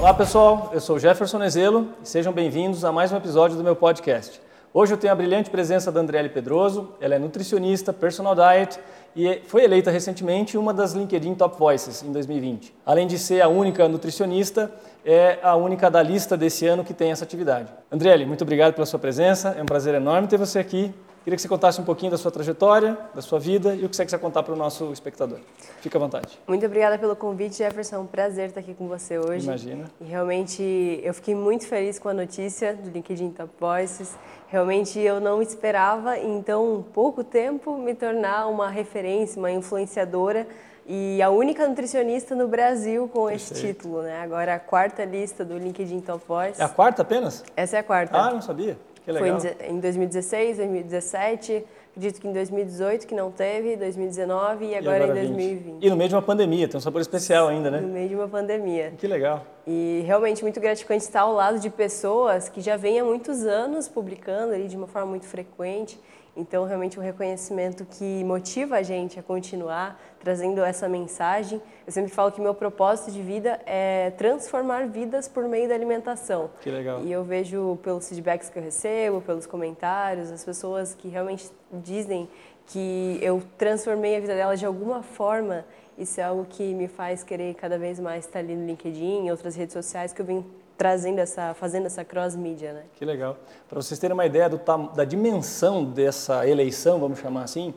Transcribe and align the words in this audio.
Olá 0.00 0.14
pessoal, 0.14 0.70
eu 0.72 0.80
sou 0.80 0.98
Jefferson 0.98 1.44
Ezelo 1.44 1.88
e 2.02 2.08
sejam 2.08 2.32
bem-vindos 2.32 2.86
a 2.86 2.90
mais 2.90 3.12
um 3.12 3.18
episódio 3.18 3.54
do 3.54 3.62
meu 3.62 3.76
podcast. 3.76 4.40
Hoje 4.72 4.94
eu 4.94 4.96
tenho 4.96 5.12
a 5.12 5.14
brilhante 5.14 5.50
presença 5.50 5.92
da 5.92 6.00
Andriele 6.00 6.30
Pedroso, 6.30 6.94
ela 7.02 7.16
é 7.16 7.18
nutricionista, 7.18 7.92
personal 7.92 8.34
diet 8.34 8.80
e 9.14 9.42
foi 9.46 9.62
eleita 9.62 9.90
recentemente 9.90 10.56
uma 10.56 10.72
das 10.72 10.94
LinkedIn 10.94 11.34
Top 11.34 11.58
Voices 11.58 12.02
em 12.02 12.12
2020. 12.12 12.74
Além 12.86 13.06
de 13.06 13.18
ser 13.18 13.42
a 13.42 13.48
única 13.48 13.86
nutricionista, 13.88 14.72
é 15.04 15.38
a 15.42 15.54
única 15.54 15.90
da 15.90 16.02
lista 16.02 16.34
desse 16.34 16.66
ano 16.66 16.82
que 16.82 16.94
tem 16.94 17.12
essa 17.12 17.24
atividade. 17.24 17.70
Andriele, 17.92 18.24
muito 18.24 18.40
obrigado 18.40 18.72
pela 18.72 18.86
sua 18.86 18.98
presença, 18.98 19.54
é 19.58 19.62
um 19.62 19.66
prazer 19.66 19.94
enorme 19.94 20.26
ter 20.26 20.38
você 20.38 20.58
aqui. 20.58 20.94
Queria 21.22 21.36
que 21.36 21.42
você 21.42 21.48
contasse 21.48 21.78
um 21.78 21.84
pouquinho 21.84 22.10
da 22.10 22.16
sua 22.16 22.30
trajetória, 22.30 22.96
da 23.14 23.20
sua 23.20 23.38
vida 23.38 23.74
e 23.74 23.84
o 23.84 23.88
que 23.90 23.96
você 23.96 24.06
quiser 24.06 24.18
contar 24.18 24.42
para 24.42 24.54
o 24.54 24.56
nosso 24.56 24.90
espectador. 24.90 25.38
Fique 25.82 25.94
à 25.94 26.00
vontade. 26.00 26.38
Muito 26.48 26.64
obrigada 26.64 26.98
pelo 26.98 27.14
convite, 27.14 27.58
Jefferson. 27.58 27.96
É 27.96 27.98
um 27.98 28.06
prazer 28.06 28.48
estar 28.48 28.60
aqui 28.60 28.72
com 28.72 28.88
você 28.88 29.18
hoje. 29.18 29.46
Imagina. 29.46 29.84
E 30.00 30.04
realmente 30.04 31.00
eu 31.02 31.12
fiquei 31.12 31.34
muito 31.34 31.66
feliz 31.66 31.98
com 31.98 32.08
a 32.08 32.14
notícia 32.14 32.74
do 32.74 32.88
LinkedIn 32.88 33.32
Top 33.32 33.50
Voices. 33.60 34.16
Realmente 34.48 34.98
eu 34.98 35.20
não 35.20 35.42
esperava 35.42 36.16
em 36.18 36.40
tão 36.40 36.82
pouco 36.94 37.22
tempo 37.22 37.76
me 37.76 37.94
tornar 37.94 38.46
uma 38.46 38.70
referência, 38.70 39.38
uma 39.38 39.50
influenciadora 39.50 40.46
e 40.86 41.20
a 41.20 41.28
única 41.28 41.68
nutricionista 41.68 42.34
no 42.34 42.48
Brasil 42.48 43.08
com 43.12 43.26
Perfeito. 43.26 43.52
esse 43.52 43.66
título, 43.66 44.02
né? 44.02 44.22
Agora 44.22 44.54
a 44.54 44.58
quarta 44.58 45.04
lista 45.04 45.44
do 45.44 45.58
LinkedIn 45.58 46.00
Top 46.00 46.24
Voice. 46.26 46.60
É 46.60 46.64
a 46.64 46.68
quarta 46.68 47.02
apenas? 47.02 47.44
Essa 47.54 47.76
é 47.76 47.80
a 47.80 47.82
quarta. 47.82 48.16
Ah, 48.16 48.32
não 48.32 48.40
sabia. 48.40 48.78
Que 49.04 49.12
legal. 49.12 49.40
Foi 49.40 49.68
em 49.68 49.80
2016, 49.80 50.56
2017, 50.58 51.64
acredito 51.90 52.20
que 52.20 52.28
em 52.28 52.32
2018 52.32 53.06
que 53.06 53.14
não 53.14 53.30
teve, 53.30 53.76
2019 53.76 54.66
e 54.66 54.74
agora, 54.74 54.98
e 54.98 55.02
agora 55.02 55.18
em 55.18 55.26
2020. 55.26 55.64
20. 55.74 55.84
E 55.84 55.90
no 55.90 55.96
meio 55.96 56.08
de 56.08 56.14
uma 56.14 56.22
pandemia, 56.22 56.68
tem 56.68 56.78
um 56.78 56.80
sabor 56.80 57.00
especial 57.00 57.48
ainda, 57.48 57.70
né? 57.70 57.80
No 57.80 57.88
meio 57.88 58.08
de 58.08 58.14
uma 58.14 58.28
pandemia. 58.28 58.92
Que 58.98 59.06
legal. 59.06 59.44
E 59.66 60.02
realmente 60.06 60.42
muito 60.42 60.60
gratificante 60.60 61.04
estar 61.04 61.22
ao 61.22 61.32
lado 61.32 61.58
de 61.58 61.70
pessoas 61.70 62.48
que 62.48 62.60
já 62.60 62.76
vêm 62.76 63.00
há 63.00 63.04
muitos 63.04 63.44
anos 63.44 63.88
publicando 63.88 64.54
ali 64.54 64.68
de 64.68 64.76
uma 64.76 64.86
forma 64.86 65.08
muito 65.08 65.26
frequente 65.26 65.98
então, 66.40 66.64
realmente, 66.64 66.98
um 66.98 67.02
reconhecimento 67.02 67.84
que 67.84 68.24
motiva 68.24 68.76
a 68.76 68.82
gente 68.82 69.18
a 69.18 69.22
continuar 69.22 70.00
trazendo 70.18 70.62
essa 70.62 70.88
mensagem. 70.88 71.60
Eu 71.86 71.92
sempre 71.92 72.10
falo 72.10 72.32
que 72.32 72.40
meu 72.40 72.54
propósito 72.54 73.10
de 73.10 73.20
vida 73.20 73.60
é 73.66 74.10
transformar 74.16 74.88
vidas 74.88 75.28
por 75.28 75.46
meio 75.46 75.68
da 75.68 75.74
alimentação. 75.74 76.50
Que 76.60 76.70
legal. 76.70 77.02
E 77.02 77.12
eu 77.12 77.22
vejo 77.22 77.78
pelos 77.82 78.08
feedbacks 78.08 78.48
que 78.48 78.58
eu 78.58 78.62
recebo, 78.62 79.20
pelos 79.20 79.46
comentários, 79.46 80.30
as 80.32 80.44
pessoas 80.44 80.94
que 80.94 81.08
realmente 81.08 81.50
dizem 81.70 82.28
que 82.66 83.18
eu 83.20 83.42
transformei 83.58 84.16
a 84.16 84.20
vida 84.20 84.34
delas 84.34 84.58
de 84.58 84.64
alguma 84.64 85.02
forma. 85.02 85.64
Isso 85.98 86.20
é 86.20 86.24
algo 86.24 86.46
que 86.48 86.72
me 86.72 86.88
faz 86.88 87.22
querer 87.22 87.54
cada 87.54 87.78
vez 87.78 88.00
mais 88.00 88.24
estar 88.24 88.38
ali 88.38 88.54
no 88.54 88.66
LinkedIn 88.66 89.26
e 89.26 89.30
outras 89.30 89.54
redes 89.54 89.74
sociais 89.74 90.12
que 90.12 90.22
eu 90.22 90.26
venho 90.26 90.46
trazendo 90.80 91.18
essa, 91.18 91.52
fazendo 91.52 91.84
essa 91.84 92.02
cross 92.02 92.34
mídia, 92.34 92.72
né? 92.72 92.84
Que 92.96 93.04
legal. 93.04 93.36
Para 93.68 93.82
vocês 93.82 94.00
terem 94.00 94.14
uma 94.14 94.24
ideia 94.24 94.48
do, 94.48 94.58
da 94.94 95.04
dimensão 95.04 95.84
dessa 95.84 96.48
eleição, 96.48 96.98
vamos 96.98 97.18
chamar 97.18 97.42
assim, 97.42 97.74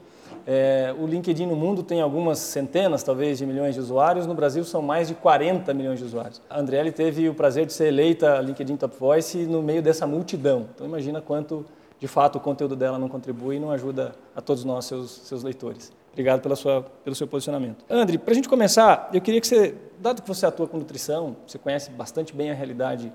é, 0.48 0.96
o 0.98 1.06
LinkedIn 1.06 1.46
no 1.46 1.56
mundo 1.58 1.84
tem 1.84 2.00
algumas 2.00 2.40
centenas, 2.40 3.04
talvez, 3.04 3.40
de 3.40 3.46
milhões 3.46 3.76
de 3.76 3.82
usuários. 3.82 4.26
No 4.26 4.34
Brasil 4.34 4.64
são 4.64 4.82
mais 4.82 5.10
de 5.10 5.16
40 5.16 5.74
milhões 5.74 6.00
de 6.00 6.06
usuários. 6.06 6.42
A 6.50 6.58
Andriele 6.62 6.94
teve 6.94 7.28
o 7.28 7.36
prazer 7.36 7.66
de 7.66 7.74
ser 7.74 7.88
eleita 7.88 8.40
LinkedIn 8.40 8.78
Top 8.78 8.96
Voice 8.98 9.38
no 9.48 9.62
meio 9.62 9.82
dessa 9.82 10.08
multidão. 10.08 10.70
Então 10.74 10.88
imagina 10.88 11.20
quanto, 11.20 11.66
de 12.00 12.08
fato, 12.08 12.38
o 12.38 12.40
conteúdo 12.40 12.74
dela 12.74 12.98
não 12.98 13.10
contribui 13.10 13.58
e 13.58 13.60
não 13.60 13.70
ajuda 13.70 14.16
a 14.34 14.40
todos 14.40 14.64
nós, 14.64 14.86
seus, 14.86 15.12
seus 15.12 15.44
leitores. 15.44 15.92
Obrigado 16.14 16.42
pela 16.42 16.56
sua, 16.56 16.84
pelo 17.04 17.16
seu 17.16 17.28
posicionamento. 17.28 17.84
André, 17.90 18.20
para 18.20 18.32
a 18.32 18.36
gente 18.36 18.48
começar, 18.48 19.10
eu 19.12 19.20
queria 19.20 19.42
que 19.42 19.48
você, 19.48 19.76
dado 20.00 20.22
que 20.22 20.28
você 20.28 20.46
atua 20.46 20.68
com 20.68 20.78
nutrição, 20.78 21.36
você 21.46 21.58
conhece 21.58 21.90
bastante 21.90 22.36
bem 22.36 22.52
a 22.52 22.54
realidade 22.54 23.12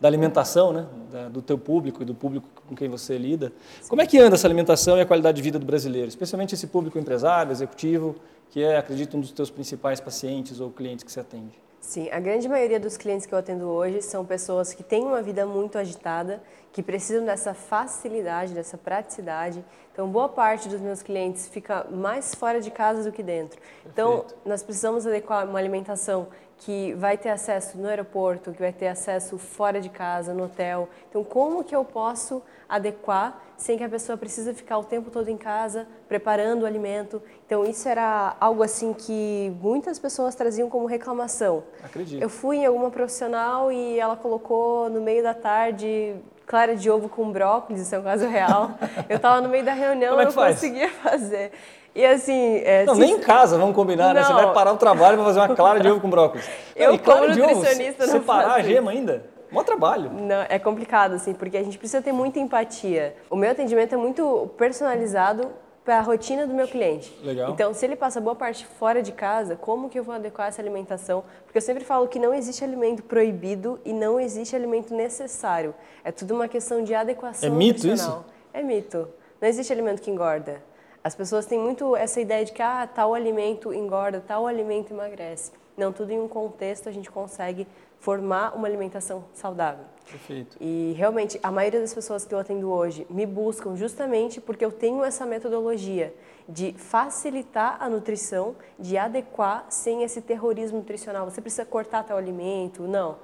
da 0.00 0.08
alimentação, 0.08 0.72
né, 0.72 0.86
da, 1.12 1.28
do 1.28 1.42
teu 1.42 1.58
público 1.58 2.02
e 2.02 2.06
do 2.06 2.14
público 2.14 2.48
com 2.66 2.74
quem 2.74 2.88
você 2.88 3.18
lida. 3.18 3.52
Como 3.86 4.00
é 4.00 4.06
que 4.06 4.18
anda 4.18 4.34
essa 4.34 4.46
alimentação 4.46 4.96
e 4.96 5.02
a 5.02 5.06
qualidade 5.06 5.36
de 5.36 5.42
vida 5.42 5.58
do 5.58 5.66
brasileiro, 5.66 6.08
especialmente 6.08 6.54
esse 6.54 6.68
público 6.68 6.98
empresário, 6.98 7.52
executivo, 7.52 8.16
que 8.50 8.62
é, 8.62 8.78
acredito, 8.78 9.16
um 9.16 9.20
dos 9.20 9.30
teus 9.30 9.50
principais 9.50 10.00
pacientes 10.00 10.58
ou 10.58 10.70
clientes 10.70 11.04
que 11.04 11.12
você 11.12 11.20
atende? 11.20 11.67
Sim, 11.80 12.10
a 12.10 12.18
grande 12.18 12.48
maioria 12.48 12.78
dos 12.78 12.96
clientes 12.96 13.24
que 13.24 13.32
eu 13.32 13.38
atendo 13.38 13.66
hoje 13.66 14.02
são 14.02 14.24
pessoas 14.24 14.74
que 14.74 14.82
têm 14.82 15.04
uma 15.04 15.22
vida 15.22 15.46
muito 15.46 15.78
agitada, 15.78 16.42
que 16.72 16.82
precisam 16.82 17.24
dessa 17.24 17.54
facilidade, 17.54 18.52
dessa 18.52 18.76
praticidade. 18.76 19.64
Então, 19.92 20.08
boa 20.08 20.28
parte 20.28 20.68
dos 20.68 20.80
meus 20.80 21.02
clientes 21.02 21.48
fica 21.48 21.86
mais 21.90 22.34
fora 22.34 22.60
de 22.60 22.70
casa 22.70 23.02
do 23.02 23.12
que 23.12 23.22
dentro. 23.22 23.60
Então, 23.86 24.10
Perfeito. 24.10 24.34
Então, 24.40 24.50
nós 24.50 24.62
precisamos 24.62 25.06
adequar 25.06 25.48
uma 25.48 25.58
alimentação 25.58 26.28
que 26.58 26.92
vai 26.94 27.16
ter 27.16 27.30
acesso 27.30 27.78
no 27.78 27.88
aeroporto, 27.88 28.52
que 28.52 28.58
vai 28.58 28.72
ter 28.72 28.88
acesso 28.88 29.38
fora 29.38 29.80
de 29.80 29.88
casa, 29.88 30.34
no 30.34 30.44
hotel. 30.44 30.88
Então, 31.08 31.22
como 31.22 31.62
que 31.62 31.74
eu 31.74 31.84
posso 31.84 32.42
adequar 32.68 33.40
sem 33.56 33.78
que 33.78 33.84
a 33.84 33.88
pessoa 33.88 34.18
precise 34.18 34.52
ficar 34.52 34.78
o 34.78 34.84
tempo 34.84 35.10
todo 35.10 35.28
em 35.28 35.36
casa 35.36 35.86
preparando 36.08 36.62
o 36.62 36.66
alimento? 36.66 37.22
Então, 37.46 37.64
isso 37.64 37.88
era 37.88 38.36
algo 38.40 38.62
assim 38.62 38.92
que 38.92 39.56
muitas 39.60 39.98
pessoas 39.98 40.34
traziam 40.34 40.68
como 40.68 40.86
reclamação. 40.86 41.64
Acredito. 41.82 42.20
Eu 42.22 42.28
fui 42.28 42.58
em 42.58 42.66
alguma 42.66 42.90
profissional 42.90 43.70
e 43.70 43.98
ela 43.98 44.16
colocou 44.16 44.90
no 44.90 45.00
meio 45.00 45.22
da 45.22 45.34
tarde 45.34 46.16
clara 46.48 46.74
de 46.74 46.90
ovo 46.90 47.08
com 47.08 47.30
brócolis, 47.30 47.82
isso 47.82 47.94
é 47.94 47.98
um 47.98 48.02
caso 48.02 48.26
real. 48.26 48.72
Eu 49.08 49.16
estava 49.16 49.40
no 49.40 49.48
meio 49.48 49.64
da 49.64 49.74
reunião, 49.74 50.18
e 50.18 50.22
é 50.22 50.24
não 50.24 50.32
faz? 50.32 50.56
conseguia 50.56 50.88
fazer. 50.88 51.52
E 51.94 52.04
assim. 52.04 52.62
É, 52.64 52.84
não, 52.84 52.94
se... 52.94 53.00
nem 53.00 53.12
em 53.12 53.20
casa, 53.20 53.58
vamos 53.58 53.74
combinar, 53.74 54.14
né? 54.14 54.22
Você 54.22 54.32
vai 54.32 54.52
parar 54.52 54.72
o 54.72 54.76
trabalho 54.76 55.16
para 55.16 55.26
fazer 55.26 55.40
uma 55.40 55.54
clara 55.54 55.78
de 55.78 55.88
ovo 55.88 56.00
com 56.00 56.08
brócolis. 56.08 56.48
Eu, 56.74 56.92
não, 56.92 56.98
como 56.98 57.28
nutricionista, 57.28 58.04
ovo, 58.04 58.12
não 58.12 58.20
Separar 58.20 58.54
a 58.54 58.62
gema 58.62 58.90
ainda? 58.90 59.24
Mó 59.50 59.62
trabalho. 59.62 60.10
Não, 60.10 60.44
é 60.48 60.58
complicado, 60.58 61.14
assim, 61.14 61.32
porque 61.34 61.56
a 61.56 61.62
gente 61.62 61.78
precisa 61.78 62.02
ter 62.02 62.12
muita 62.12 62.38
empatia. 62.38 63.14
O 63.30 63.36
meu 63.36 63.50
atendimento 63.50 63.94
é 63.94 63.98
muito 63.98 64.50
personalizado 64.58 65.48
para 65.88 66.00
a 66.00 66.02
rotina 66.02 66.46
do 66.46 66.52
meu 66.52 66.68
cliente. 66.68 67.18
Legal. 67.24 67.50
Então, 67.50 67.72
se 67.72 67.82
ele 67.86 67.96
passa 67.96 68.20
boa 68.20 68.36
parte 68.36 68.66
fora 68.66 69.02
de 69.02 69.10
casa, 69.10 69.56
como 69.56 69.88
que 69.88 69.98
eu 69.98 70.04
vou 70.04 70.14
adequar 70.14 70.48
essa 70.48 70.60
alimentação? 70.60 71.24
Porque 71.44 71.56
eu 71.56 71.62
sempre 71.62 71.82
falo 71.82 72.06
que 72.06 72.18
não 72.18 72.34
existe 72.34 72.62
alimento 72.62 73.02
proibido 73.02 73.80
e 73.86 73.94
não 73.94 74.20
existe 74.20 74.54
alimento 74.54 74.94
necessário. 74.94 75.74
É 76.04 76.12
tudo 76.12 76.34
uma 76.34 76.46
questão 76.46 76.84
de 76.84 76.94
adequação 76.94 77.48
É 77.48 77.50
mito 77.50 77.88
isso? 77.88 78.22
É 78.52 78.62
mito. 78.62 79.08
Não 79.40 79.48
existe 79.48 79.72
alimento 79.72 80.02
que 80.02 80.10
engorda. 80.10 80.62
As 81.02 81.14
pessoas 81.14 81.46
têm 81.46 81.58
muito 81.58 81.96
essa 81.96 82.20
ideia 82.20 82.44
de 82.44 82.52
que 82.52 82.60
ah, 82.60 82.86
tal 82.86 83.14
alimento 83.14 83.72
engorda, 83.72 84.20
tal 84.20 84.46
alimento 84.46 84.92
emagrece. 84.92 85.52
Não, 85.74 85.90
tudo 85.90 86.10
em 86.10 86.20
um 86.20 86.28
contexto 86.28 86.90
a 86.90 86.92
gente 86.92 87.10
consegue 87.10 87.66
formar 88.00 88.56
uma 88.56 88.66
alimentação 88.66 89.24
saudável. 89.34 89.84
Perfeito. 90.10 90.56
E 90.60 90.94
realmente 90.96 91.38
a 91.42 91.50
maioria 91.50 91.80
das 91.80 91.92
pessoas 91.92 92.24
que 92.24 92.34
eu 92.34 92.38
atendo 92.38 92.70
hoje 92.70 93.06
me 93.10 93.26
buscam 93.26 93.76
justamente 93.76 94.40
porque 94.40 94.64
eu 94.64 94.72
tenho 94.72 95.04
essa 95.04 95.26
metodologia 95.26 96.14
de 96.48 96.72
facilitar 96.72 97.76
a 97.78 97.88
nutrição, 97.90 98.56
de 98.78 98.96
adequar 98.96 99.66
sem 99.68 100.02
esse 100.02 100.22
terrorismo 100.22 100.78
nutricional. 100.78 101.28
Você 101.28 101.42
precisa 101.42 101.66
cortar 101.66 102.04
tal 102.04 102.16
alimento? 102.16 102.82
Não. 102.84 103.16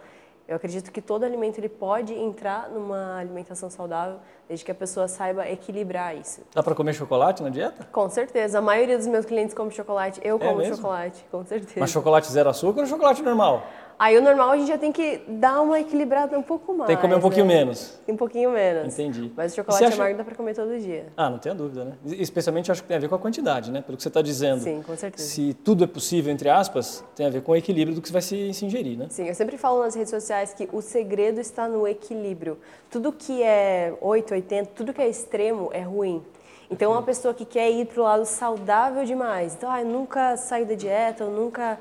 Eu 0.46 0.56
acredito 0.56 0.92
que 0.92 1.00
todo 1.00 1.24
alimento 1.24 1.56
ele 1.56 1.70
pode 1.70 2.12
entrar 2.12 2.68
numa 2.68 3.16
alimentação 3.18 3.70
saudável, 3.70 4.18
desde 4.46 4.62
que 4.62 4.70
a 4.70 4.74
pessoa 4.74 5.08
saiba 5.08 5.48
equilibrar 5.48 6.14
isso. 6.14 6.42
Dá 6.52 6.62
para 6.62 6.74
comer 6.74 6.92
chocolate 6.92 7.42
na 7.42 7.48
dieta? 7.48 7.88
Com 7.90 8.10
certeza. 8.10 8.58
A 8.58 8.60
maioria 8.60 8.98
dos 8.98 9.06
meus 9.06 9.24
clientes 9.24 9.54
come 9.54 9.70
chocolate. 9.70 10.20
Eu 10.22 10.36
é 10.36 10.38
como 10.38 10.58
mesmo? 10.58 10.76
chocolate, 10.76 11.24
com 11.30 11.42
certeza. 11.46 11.80
Mas 11.80 11.90
chocolate 11.90 12.30
zero 12.30 12.50
açúcar 12.50 12.80
ou 12.80 12.86
chocolate 12.86 13.22
normal? 13.22 13.66
Aí 13.98 14.18
o 14.18 14.22
normal 14.22 14.50
a 14.50 14.56
gente 14.56 14.68
já 14.68 14.78
tem 14.78 14.90
que 14.90 15.20
dar 15.28 15.60
uma 15.60 15.78
equilibrada 15.78 16.38
um 16.38 16.42
pouco 16.42 16.74
mais. 16.74 16.88
Tem 16.88 16.96
que 16.96 17.02
comer 17.02 17.16
um 17.16 17.20
pouquinho 17.20 17.46
né? 17.46 17.54
menos. 17.54 18.00
Um 18.08 18.16
pouquinho 18.16 18.50
menos. 18.50 18.92
Entendi. 18.92 19.32
Mas 19.36 19.52
o 19.52 19.56
chocolate 19.56 19.84
acha... 19.84 19.94
amargo 19.94 20.18
dá 20.18 20.24
para 20.24 20.34
comer 20.34 20.54
todo 20.54 20.78
dia. 20.78 21.06
Ah, 21.16 21.30
não 21.30 21.38
tenha 21.38 21.54
dúvida, 21.54 21.84
né? 21.84 21.92
Especialmente 22.04 22.70
acho 22.70 22.82
que 22.82 22.88
tem 22.88 22.96
a 22.96 23.00
ver 23.00 23.08
com 23.08 23.14
a 23.14 23.18
quantidade, 23.18 23.70
né? 23.70 23.82
Pelo 23.82 23.96
que 23.96 24.02
você 24.02 24.08
está 24.08 24.20
dizendo. 24.20 24.60
Sim, 24.60 24.82
com 24.82 24.96
certeza. 24.96 25.26
Se 25.28 25.54
tudo 25.54 25.84
é 25.84 25.86
possível, 25.86 26.32
entre 26.32 26.48
aspas, 26.48 27.04
tem 27.14 27.26
a 27.26 27.30
ver 27.30 27.42
com 27.42 27.52
o 27.52 27.56
equilíbrio 27.56 27.94
do 27.94 28.02
que 28.02 28.08
você 28.08 28.12
vai 28.12 28.22
se, 28.22 28.52
se 28.52 28.64
ingerir, 28.64 28.98
né? 28.98 29.06
Sim, 29.10 29.28
eu 29.28 29.34
sempre 29.34 29.56
falo 29.56 29.80
nas 29.80 29.94
redes 29.94 30.10
sociais 30.10 30.52
que 30.52 30.68
o 30.72 30.80
segredo 30.80 31.40
está 31.40 31.68
no 31.68 31.86
equilíbrio. 31.86 32.58
Tudo 32.90 33.12
que 33.12 33.42
é 33.42 33.94
8, 34.00 34.34
80, 34.34 34.70
tudo 34.74 34.92
que 34.92 35.02
é 35.02 35.08
extremo 35.08 35.70
é 35.72 35.80
ruim. 35.80 36.22
Então, 36.70 36.92
uma 36.92 37.02
pessoa 37.02 37.34
que 37.34 37.44
quer 37.44 37.70
ir 37.70 37.86
para 37.86 38.00
o 38.00 38.04
lado 38.04 38.24
saudável 38.24 39.04
demais, 39.04 39.54
então, 39.54 39.70
ah, 39.70 39.80
eu 39.80 39.86
nunca 39.86 40.36
saio 40.36 40.66
da 40.66 40.74
dieta, 40.74 41.24
eu 41.24 41.30
nunca 41.30 41.78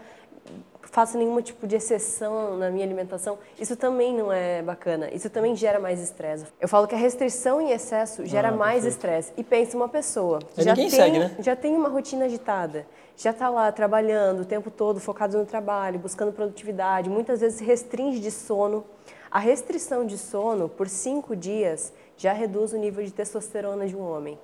faço 0.93 1.17
nenhum 1.17 1.41
tipo 1.41 1.65
de 1.65 1.75
exceção 1.75 2.55
na 2.55 2.69
minha 2.69 2.85
alimentação, 2.85 3.39
isso 3.59 3.75
também 3.75 4.13
não 4.13 4.31
é 4.31 4.61
bacana. 4.61 5.09
Isso 5.11 5.27
também 5.27 5.55
gera 5.55 5.79
mais 5.79 5.99
estresse. 5.99 6.45
Eu 6.61 6.67
falo 6.67 6.87
que 6.87 6.93
a 6.93 6.97
restrição 6.97 7.59
em 7.59 7.71
excesso 7.71 8.23
gera 8.27 8.49
ah, 8.49 8.51
mais 8.51 8.85
estresse. 8.85 9.33
E 9.35 9.43
pensa 9.43 9.75
uma 9.75 9.89
pessoa 9.89 10.39
já 10.55 10.75
tem, 10.75 10.91
segue, 10.91 11.17
né? 11.17 11.35
já 11.39 11.55
tem 11.55 11.75
uma 11.75 11.89
rotina 11.89 12.25
agitada, 12.25 12.85
já 13.17 13.31
está 13.31 13.49
lá 13.49 13.71
trabalhando 13.71 14.41
o 14.41 14.45
tempo 14.45 14.69
todo, 14.69 14.99
focado 14.99 15.35
no 15.35 15.47
trabalho, 15.47 15.97
buscando 15.97 16.31
produtividade, 16.31 17.09
muitas 17.09 17.41
vezes 17.41 17.59
restringe 17.59 18.19
de 18.19 18.29
sono. 18.29 18.85
A 19.31 19.39
restrição 19.39 20.05
de 20.05 20.15
sono 20.15 20.69
por 20.69 20.87
cinco 20.87 21.35
dias 21.35 21.91
já 22.15 22.33
reduz 22.33 22.71
o 22.71 22.77
nível 22.77 23.03
de 23.03 23.11
testosterona 23.11 23.87
de 23.87 23.95
um 23.95 24.01
homem. 24.01 24.37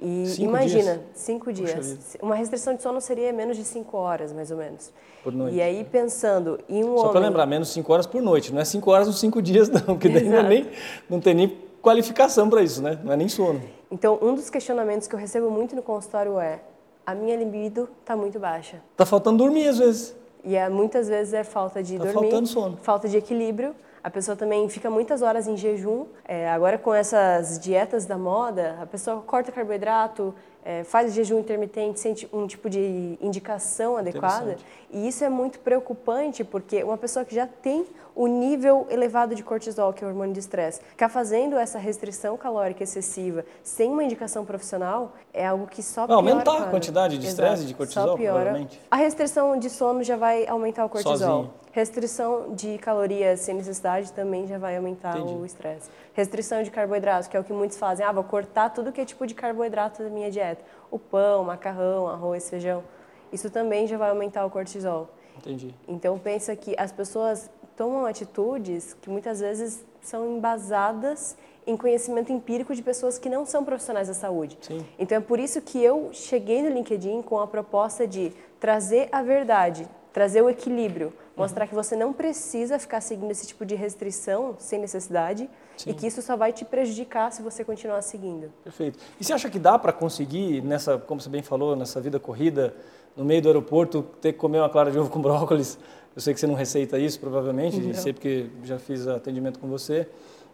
E 0.00 0.26
Cinco 0.26 0.50
imagina, 0.50 0.82
dias? 0.94 1.00
cinco 1.14 1.52
dias. 1.52 2.16
Uma 2.20 2.34
restrição 2.34 2.74
de 2.74 2.82
sono 2.82 3.00
seria 3.00 3.32
menos 3.32 3.56
de 3.56 3.64
cinco 3.64 3.96
horas, 3.96 4.30
mais 4.32 4.50
ou 4.50 4.58
menos. 4.58 4.92
Por 5.24 5.32
noite. 5.32 5.56
E 5.56 5.62
aí, 5.62 5.84
pensando 5.84 6.58
em 6.68 6.84
um 6.84 6.94
Só 6.96 7.00
homem... 7.00 7.12
para 7.12 7.20
lembrar, 7.20 7.46
menos 7.46 7.70
5 7.70 7.92
horas 7.92 8.06
por 8.06 8.22
noite, 8.22 8.52
não 8.52 8.60
é 8.60 8.64
5 8.64 8.88
horas 8.90 9.06
nos 9.08 9.18
5 9.18 9.42
dias 9.42 9.68
não, 9.68 9.80
porque 9.80 10.08
daí 10.08 10.28
não, 10.28 10.36
é 10.38 10.42
nem, 10.42 10.70
não 11.10 11.18
tem 11.20 11.34
nem 11.34 11.56
qualificação 11.82 12.48
para 12.48 12.62
isso, 12.62 12.80
né? 12.82 12.98
Não 13.02 13.12
é 13.12 13.16
nem 13.16 13.28
sono. 13.28 13.60
Então, 13.90 14.18
um 14.22 14.34
dos 14.34 14.48
questionamentos 14.50 15.08
que 15.08 15.14
eu 15.14 15.18
recebo 15.18 15.50
muito 15.50 15.74
no 15.74 15.82
consultório 15.82 16.38
é: 16.38 16.60
a 17.04 17.14
minha 17.14 17.34
libido 17.36 17.88
está 18.02 18.16
muito 18.16 18.38
baixa. 18.38 18.80
Tá 18.96 19.04
faltando 19.06 19.38
dormir 19.38 19.66
às 19.66 19.78
vezes. 19.78 20.14
E 20.44 20.54
é, 20.54 20.68
muitas 20.68 21.08
vezes 21.08 21.32
é 21.34 21.42
falta 21.42 21.82
de 21.82 21.98
Tá 21.98 22.04
dormir, 22.04 22.20
faltando 22.30 22.46
sono. 22.46 22.78
falta 22.82 23.08
de 23.08 23.16
equilíbrio. 23.16 23.74
A 24.06 24.10
pessoa 24.10 24.36
também 24.36 24.68
fica 24.68 24.88
muitas 24.88 25.20
horas 25.20 25.48
em 25.48 25.56
jejum. 25.56 26.06
É, 26.24 26.48
agora, 26.48 26.78
com 26.78 26.94
essas 26.94 27.58
dietas 27.58 28.06
da 28.06 28.16
moda, 28.16 28.78
a 28.80 28.86
pessoa 28.86 29.20
corta 29.20 29.50
carboidrato, 29.50 30.32
é, 30.64 30.84
faz 30.84 31.12
jejum 31.12 31.40
intermitente, 31.40 31.98
sente 31.98 32.28
um 32.32 32.46
tipo 32.46 32.70
de 32.70 33.18
indicação 33.20 33.96
adequada. 33.96 34.58
E 34.92 35.08
isso 35.08 35.24
é 35.24 35.28
muito 35.28 35.58
preocupante, 35.58 36.44
porque 36.44 36.84
uma 36.84 36.96
pessoa 36.96 37.24
que 37.24 37.34
já 37.34 37.48
tem 37.48 37.84
o 38.14 38.28
nível 38.28 38.86
elevado 38.90 39.34
de 39.34 39.42
cortisol, 39.42 39.92
que 39.92 40.04
é 40.04 40.06
o 40.06 40.10
hormônio 40.10 40.32
de 40.32 40.38
estresse, 40.38 40.80
ficar 40.90 41.08
fazendo 41.08 41.58
essa 41.58 41.76
restrição 41.76 42.36
calórica 42.36 42.84
excessiva 42.84 43.44
sem 43.64 43.90
uma 43.90 44.04
indicação 44.04 44.44
profissional 44.44 45.14
é 45.34 45.44
algo 45.44 45.66
que 45.66 45.82
só 45.82 46.06
Vai 46.06 46.16
piora. 46.16 46.30
aumentar 46.30 46.62
a 46.62 46.70
quantidade 46.70 47.18
de 47.18 47.26
estresse 47.26 47.64
e 47.64 47.66
de 47.66 47.72
Só 47.72 47.76
cortisol, 47.76 48.16
provavelmente. 48.16 48.80
A 48.88 48.96
restrição 48.96 49.58
de 49.58 49.68
sono 49.68 50.04
já 50.04 50.16
vai 50.16 50.46
aumentar 50.46 50.84
o 50.84 50.88
cortisol. 50.88 51.16
Sozinho. 51.18 51.65
Restrição 51.76 52.54
de 52.54 52.78
calorias 52.78 53.40
sem 53.40 53.54
necessidade 53.54 54.10
também 54.10 54.46
já 54.46 54.56
vai 54.56 54.78
aumentar 54.78 55.18
Entendi. 55.18 55.34
o 55.34 55.44
estresse. 55.44 55.90
Restrição 56.14 56.62
de 56.62 56.70
carboidratos, 56.70 57.28
que 57.28 57.36
é 57.36 57.40
o 57.40 57.44
que 57.44 57.52
muitos 57.52 57.76
fazem. 57.76 58.06
Ah, 58.06 58.10
vou 58.10 58.24
cortar 58.24 58.70
tudo 58.70 58.90
que 58.90 58.98
é 58.98 59.04
tipo 59.04 59.26
de 59.26 59.34
carboidrato 59.34 60.02
da 60.02 60.08
minha 60.08 60.30
dieta. 60.30 60.64
O 60.90 60.98
pão, 60.98 61.44
macarrão, 61.44 62.08
arroz, 62.08 62.48
feijão. 62.48 62.82
Isso 63.30 63.50
também 63.50 63.86
já 63.86 63.98
vai 63.98 64.08
aumentar 64.08 64.46
o 64.46 64.50
cortisol. 64.50 65.10
Entendi. 65.36 65.74
Então 65.86 66.18
pensa 66.18 66.56
que 66.56 66.74
as 66.78 66.90
pessoas 66.90 67.50
tomam 67.76 68.06
atitudes 68.06 68.94
que 68.94 69.10
muitas 69.10 69.40
vezes 69.40 69.84
são 70.00 70.34
embasadas 70.34 71.36
em 71.66 71.76
conhecimento 71.76 72.32
empírico 72.32 72.74
de 72.74 72.82
pessoas 72.82 73.18
que 73.18 73.28
não 73.28 73.44
são 73.44 73.62
profissionais 73.62 74.08
da 74.08 74.14
saúde. 74.14 74.56
Sim. 74.62 74.82
Então 74.98 75.18
é 75.18 75.20
por 75.20 75.38
isso 75.38 75.60
que 75.60 75.84
eu 75.84 76.08
cheguei 76.14 76.62
no 76.62 76.70
LinkedIn 76.70 77.20
com 77.20 77.38
a 77.38 77.46
proposta 77.46 78.06
de 78.06 78.32
trazer 78.58 79.10
a 79.12 79.22
verdade, 79.22 79.86
trazer 80.10 80.40
o 80.40 80.48
equilíbrio, 80.48 81.12
mostrar 81.36 81.66
que 81.66 81.74
você 81.74 81.94
não 81.94 82.12
precisa 82.12 82.78
ficar 82.78 83.00
seguindo 83.00 83.30
esse 83.30 83.46
tipo 83.46 83.64
de 83.64 83.74
restrição 83.74 84.54
sem 84.58 84.78
necessidade 84.80 85.48
Sim. 85.76 85.90
e 85.90 85.94
que 85.94 86.06
isso 86.06 86.22
só 86.22 86.36
vai 86.36 86.52
te 86.52 86.64
prejudicar 86.64 87.30
se 87.30 87.42
você 87.42 87.62
continuar 87.62 88.00
seguindo. 88.02 88.50
Perfeito. 88.64 88.98
E 89.20 89.24
você 89.24 89.32
acha 89.32 89.50
que 89.50 89.58
dá 89.58 89.78
para 89.78 89.92
conseguir, 89.92 90.62
nessa, 90.62 90.96
como 90.98 91.20
você 91.20 91.28
bem 91.28 91.42
falou, 91.42 91.76
nessa 91.76 92.00
vida 92.00 92.18
corrida, 92.18 92.74
no 93.14 93.24
meio 93.24 93.42
do 93.42 93.48
aeroporto, 93.48 94.02
ter 94.20 94.32
que 94.32 94.38
comer 94.38 94.58
uma 94.60 94.68
clara 94.68 94.90
de 94.90 94.98
ovo 94.98 95.10
com 95.10 95.20
brócolis? 95.20 95.78
Eu 96.14 96.22
sei 96.22 96.32
que 96.32 96.40
você 96.40 96.46
não 96.46 96.54
receita 96.54 96.98
isso, 96.98 97.20
provavelmente, 97.20 97.78
Não. 97.78 97.92
sei 97.92 98.14
porque 98.14 98.46
já 98.64 98.78
fiz 98.78 99.06
atendimento 99.06 99.58
com 99.58 99.68
você. 99.68 100.08